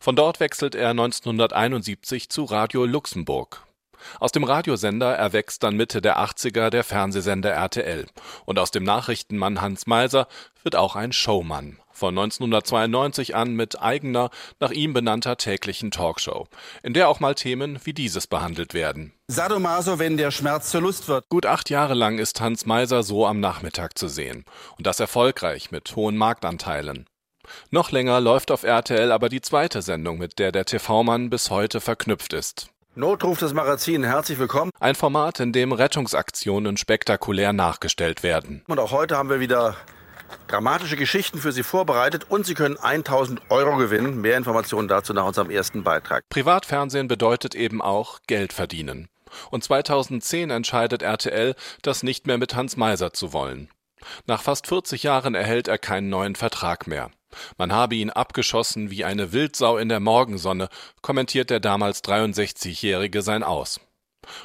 Von 0.01 0.17
dort 0.17 0.41
wechselt 0.41 0.75
er 0.75 0.91
1971 0.91 2.29
zu 2.29 2.43
Radio 2.43 2.87
Luxemburg. 2.87 3.70
Aus 4.19 4.33
dem 4.33 4.45
Radiosender 4.45 5.15
erwächst 5.15 5.63
dann 5.63 5.77
Mitte 5.77 6.01
der 6.01 6.19
80er 6.19 6.71
der 6.71 6.85
Fernsehsender 6.85 7.51
RTL. 7.51 8.07
Und 8.45 8.59
aus 8.59 8.71
dem 8.71 8.85
Nachrichtenmann 8.85 9.61
Hans 9.61 9.87
Meiser 9.87 10.29
wird 10.63 10.77
auch 10.77 10.97
ein 10.97 11.13
Showmann. 11.13 11.79
Von 11.93 12.17
1992 12.17 13.35
an 13.35 13.55
mit 13.55 13.83
eigener, 13.83 14.31
nach 14.59 14.71
ihm 14.71 14.95
benannter 14.95 15.37
täglichen 15.37 15.91
Talkshow, 15.91 16.47
in 16.83 16.95
der 16.95 17.11
auch 17.11 17.21
mal 17.21 17.35
Themen 17.35 17.79
wie 17.85 17.93
dieses 17.93 18.27
behandelt 18.27 18.73
werden. 18.73 19.13
Sadomaso, 19.29 19.99
wenn 19.99 20.17
der 20.17 20.31
Schmerz 20.31 20.71
zur 20.71 20.81
Lust 20.81 21.09
wird. 21.09 21.29
Gut 21.29 21.45
acht 21.45 21.69
Jahre 21.69 21.93
lang 21.93 22.19
ist 22.19 22.41
Hans 22.41 22.65
Meiser 22.65 23.03
so 23.03 23.27
am 23.27 23.39
Nachmittag 23.41 23.99
zu 23.99 24.09
sehen. 24.09 24.47
Und 24.79 24.87
das 24.87 24.99
erfolgreich 24.99 25.71
mit 25.73 25.95
hohen 25.95 26.17
Marktanteilen. 26.17 27.07
Noch 27.71 27.91
länger 27.91 28.21
läuft 28.21 28.51
auf 28.51 28.63
RTL 28.63 29.13
aber 29.13 29.29
die 29.29 29.41
zweite 29.41 29.83
Sendung, 29.83 30.19
mit 30.19 30.39
der 30.39 30.53
der 30.53 30.65
TV-Mann 30.65 31.31
bis 31.31 31.51
heute 31.51 31.81
verknüpft 31.81 32.33
ist. 32.33 32.71
Notruf 32.97 33.39
des 33.39 33.55
Magazin, 33.55 34.03
herzlich 34.03 34.41
willkommen. 34.41 34.73
Ein 34.81 34.97
Format, 34.97 35.39
in 35.39 35.53
dem 35.53 35.71
Rettungsaktionen 35.71 36.77
spektakulär 36.77 37.53
nachgestellt 37.53 38.25
werden. 38.25 38.65
Und 38.67 38.81
auch 38.81 38.91
heute 38.91 39.17
haben 39.17 39.31
wir 39.31 39.39
wieder 39.39 39.77
dramatische 40.49 40.97
Geschichten 40.97 41.39
für 41.39 41.53
Sie 41.53 41.63
vorbereitet 41.63 42.27
und 42.29 42.47
Sie 42.47 42.55
können 42.55 42.77
1000 42.77 43.43
Euro 43.49 43.77
gewinnen. 43.77 44.21
Mehr 44.21 44.37
Informationen 44.37 44.89
dazu 44.89 45.15
nach 45.15 45.25
unserem 45.25 45.51
ersten 45.51 45.85
Beitrag. 45.85 46.25
Privatfernsehen 46.31 47.07
bedeutet 47.07 47.55
eben 47.55 47.81
auch 47.81 48.19
Geld 48.27 48.53
verdienen. 48.53 49.09
Und 49.53 49.63
2010 49.63 50.51
entscheidet 50.51 51.03
RTL, 51.03 51.55
das 51.83 52.03
nicht 52.03 52.27
mehr 52.27 52.39
mit 52.39 52.57
Hans 52.57 52.77
Meiser 52.77 53.13
zu 53.13 53.33
wollen. 53.33 53.69
Nach 54.27 54.43
fast 54.43 54.67
40 54.67 55.05
Jahren 55.05 55.37
erhält 55.37 55.69
er 55.69 55.79
keinen 55.79 56.09
neuen 56.09 56.35
Vertrag 56.35 56.89
mehr. 56.89 57.13
Man 57.59 57.73
habe 57.73 57.95
ihn 57.95 58.11
abgeschossen 58.11 58.91
wie 58.91 59.05
eine 59.05 59.33
Wildsau 59.33 59.77
in 59.79 59.89
der 59.89 60.01
Morgensonne, 60.01 60.69
kommentiert 61.03 61.51
der 61.51 61.61
damals 61.61 62.03
63-Jährige 62.05 63.23
sein 63.23 63.43
Aus. 63.43 63.81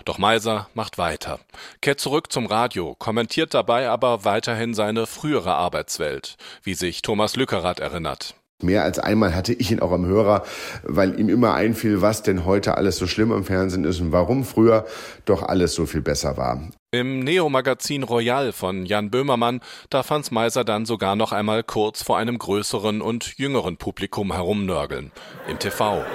Doch 0.06 0.17
Meiser 0.17 0.69
macht 0.74 0.98
weiter, 0.98 1.39
kehrt 1.82 2.00
zurück 2.00 2.32
zum 2.32 2.45
Radio, 2.45 2.95
kommentiert 2.95 3.54
dabei 3.54 3.89
aber 3.89 4.24
weiterhin 4.24 4.74
seine 4.74 5.06
frühere 5.06 5.54
Arbeitswelt, 5.54 6.38
wie 6.63 6.74
sich 6.74 7.02
Thomas 7.02 7.36
Lückerath 7.36 7.80
erinnert. 7.80 8.36
Mehr 8.63 8.84
als 8.84 9.00
einmal 9.00 9.36
hatte 9.36 9.54
ich 9.54 9.72
ihn 9.72 9.82
auch 9.82 9.91
am 9.91 10.06
Hörer, 10.06 10.44
weil 10.84 11.20
ihm 11.20 11.28
immer 11.28 11.56
einfiel, 11.56 12.02
was 12.02 12.24
denn 12.24 12.46
heute 12.46 12.78
alles 12.78 12.96
so 12.98 13.06
schlimm 13.06 13.34
im 13.34 13.44
Fernsehen 13.44 13.84
ist 13.84 14.00
und 14.00 14.13
warum 14.13 14.46
früher 14.46 14.86
doch 15.26 15.44
alles 15.44 15.74
so 15.74 15.86
viel 15.86 16.02
besser 16.02 16.38
war. 16.38 16.62
Im 16.91 17.20
Neo-Magazin 17.20 18.04
Royal 18.04 18.54
von 18.54 18.86
Jan 18.86 19.12
Böhmermann 19.12 19.60
darf 19.89 20.10
Hans 20.10 20.32
Meiser 20.32 20.63
dann 20.63 20.86
sogar 20.86 21.18
noch 21.18 21.34
einmal 21.34 21.63
kurz 21.63 22.02
vor 22.02 22.18
einem 22.18 22.38
größeren 22.38 23.02
und 23.02 23.38
jüngeren 23.38 23.76
Publikum 23.76 24.32
herumnörgeln. 24.32 25.12
Im 25.50 25.60
TV. 25.60 26.06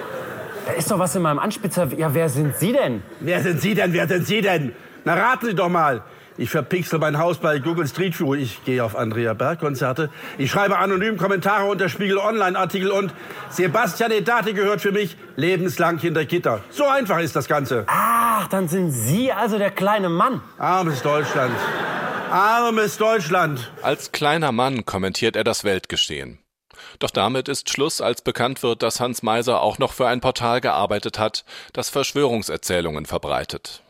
Da 0.64 0.72
ist 0.72 0.90
doch 0.90 0.98
was 0.98 1.14
in 1.14 1.20
meinem 1.20 1.38
Anspitzer. 1.40 1.90
Ja, 1.98 2.14
wer 2.14 2.30
sind 2.30 2.56
Sie 2.56 2.72
denn? 2.72 3.02
Wer 3.20 3.42
sind 3.42 3.60
Sie 3.60 3.74
denn? 3.74 3.92
Wer 3.92 4.08
sind 4.08 4.26
Sie 4.26 4.40
denn? 4.40 4.72
Na, 5.04 5.12
raten 5.12 5.44
Sie 5.44 5.54
doch 5.54 5.68
mal. 5.68 6.04
Ich 6.40 6.48
verpixel 6.48 6.98
mein 6.98 7.18
Haus 7.18 7.36
bei 7.36 7.58
Google 7.58 7.86
Street 7.86 8.18
View. 8.18 8.34
Ich 8.34 8.64
gehe 8.64 8.82
auf 8.82 8.96
Andrea 8.96 9.34
Berg 9.34 9.60
Konzerte. 9.60 10.08
Ich 10.38 10.50
schreibe 10.50 10.78
anonym 10.78 11.18
Kommentare 11.18 11.66
unter 11.66 11.90
Spiegel 11.90 12.16
Online 12.16 12.58
Artikel 12.58 12.90
und 12.90 13.12
Sebastian 13.50 14.10
Edati 14.10 14.54
gehört 14.54 14.80
für 14.80 14.90
mich 14.90 15.18
lebenslang 15.36 15.98
hinter 15.98 16.24
Gitter. 16.24 16.64
So 16.70 16.86
einfach 16.86 17.18
ist 17.18 17.36
das 17.36 17.46
Ganze. 17.46 17.84
Ach, 17.88 18.48
dann 18.48 18.68
sind 18.68 18.90
Sie 18.90 19.30
also 19.30 19.58
der 19.58 19.70
kleine 19.70 20.08
Mann. 20.08 20.40
Armes 20.56 21.02
Deutschland. 21.02 21.52
Armes 22.30 22.96
Deutschland. 22.96 23.70
Als 23.82 24.10
kleiner 24.10 24.50
Mann 24.50 24.86
kommentiert 24.86 25.36
er 25.36 25.44
das 25.44 25.64
Weltgeschehen. 25.64 26.38
Doch 27.00 27.10
damit 27.10 27.48
ist 27.50 27.68
Schluss, 27.68 28.00
als 28.00 28.22
bekannt 28.22 28.62
wird, 28.62 28.82
dass 28.82 28.98
Hans 28.98 29.22
Meiser 29.22 29.60
auch 29.60 29.76
noch 29.76 29.92
für 29.92 30.08
ein 30.08 30.22
Portal 30.22 30.62
gearbeitet 30.62 31.18
hat, 31.18 31.44
das 31.74 31.90
Verschwörungserzählungen 31.90 33.04
verbreitet. 33.04 33.82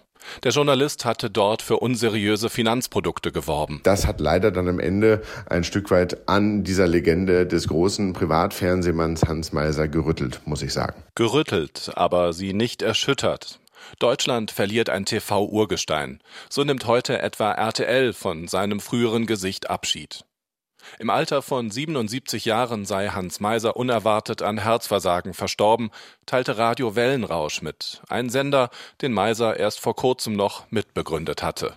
Der 0.42 0.52
Journalist 0.52 1.04
hatte 1.04 1.30
dort 1.30 1.62
für 1.62 1.78
unseriöse 1.78 2.50
Finanzprodukte 2.50 3.32
geworben. 3.32 3.80
Das 3.82 4.06
hat 4.06 4.20
leider 4.20 4.50
dann 4.50 4.68
am 4.68 4.80
Ende 4.80 5.22
ein 5.46 5.64
Stück 5.64 5.90
weit 5.90 6.28
an 6.28 6.64
dieser 6.64 6.86
Legende 6.86 7.46
des 7.46 7.68
großen 7.68 8.12
Privatfernsehmanns 8.12 9.22
Hans 9.24 9.52
Meiser 9.52 9.88
gerüttelt, 9.88 10.40
muss 10.44 10.62
ich 10.62 10.72
sagen. 10.72 11.02
Gerüttelt, 11.14 11.92
aber 11.94 12.32
sie 12.32 12.52
nicht 12.52 12.82
erschüttert. 12.82 13.60
Deutschland 13.98 14.50
verliert 14.50 14.90
ein 14.90 15.04
TV-Urgestein. 15.04 16.20
So 16.48 16.64
nimmt 16.64 16.86
heute 16.86 17.20
etwa 17.20 17.52
RTL 17.52 18.12
von 18.12 18.46
seinem 18.46 18.80
früheren 18.80 19.26
Gesicht 19.26 19.70
Abschied. 19.70 20.24
Im 20.98 21.10
Alter 21.10 21.42
von 21.42 21.70
77 21.70 22.44
Jahren 22.44 22.84
sei 22.84 23.08
Hans 23.08 23.40
Meiser 23.40 23.76
unerwartet 23.76 24.42
an 24.42 24.58
Herzversagen 24.58 25.34
verstorben, 25.34 25.90
teilte 26.26 26.58
Radio 26.58 26.96
Wellenrausch 26.96 27.62
mit, 27.62 28.02
ein 28.08 28.30
Sender, 28.30 28.70
den 29.00 29.12
Meiser 29.12 29.58
erst 29.58 29.80
vor 29.80 29.96
kurzem 29.96 30.34
noch 30.34 30.70
mitbegründet 30.70 31.42
hatte. 31.42 31.74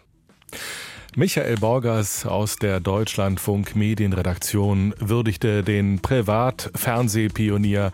Michael 1.15 1.57
Borgers 1.57 2.25
aus 2.25 2.55
der 2.55 2.79
Deutschlandfunk 2.79 3.75
Medienredaktion 3.75 4.95
würdigte 4.97 5.63
den 5.63 6.01
Privatfernsehpionier 6.01 7.91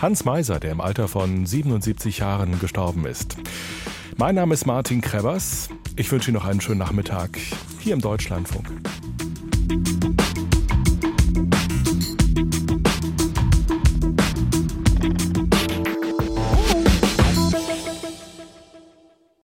Hans 0.00 0.24
Meiser, 0.24 0.60
der 0.60 0.70
im 0.70 0.80
Alter 0.80 1.08
von 1.08 1.46
77 1.46 2.18
Jahren 2.18 2.60
gestorben 2.60 3.06
ist. 3.06 3.36
Mein 4.16 4.36
Name 4.36 4.54
ist 4.54 4.66
Martin 4.66 5.00
Krebers. 5.00 5.68
Ich 5.96 6.12
wünsche 6.12 6.30
Ihnen 6.30 6.36
noch 6.36 6.44
einen 6.44 6.60
schönen 6.60 6.78
Nachmittag 6.78 7.38
hier 7.80 7.94
im 7.94 8.00
Deutschlandfunk. 8.00 8.68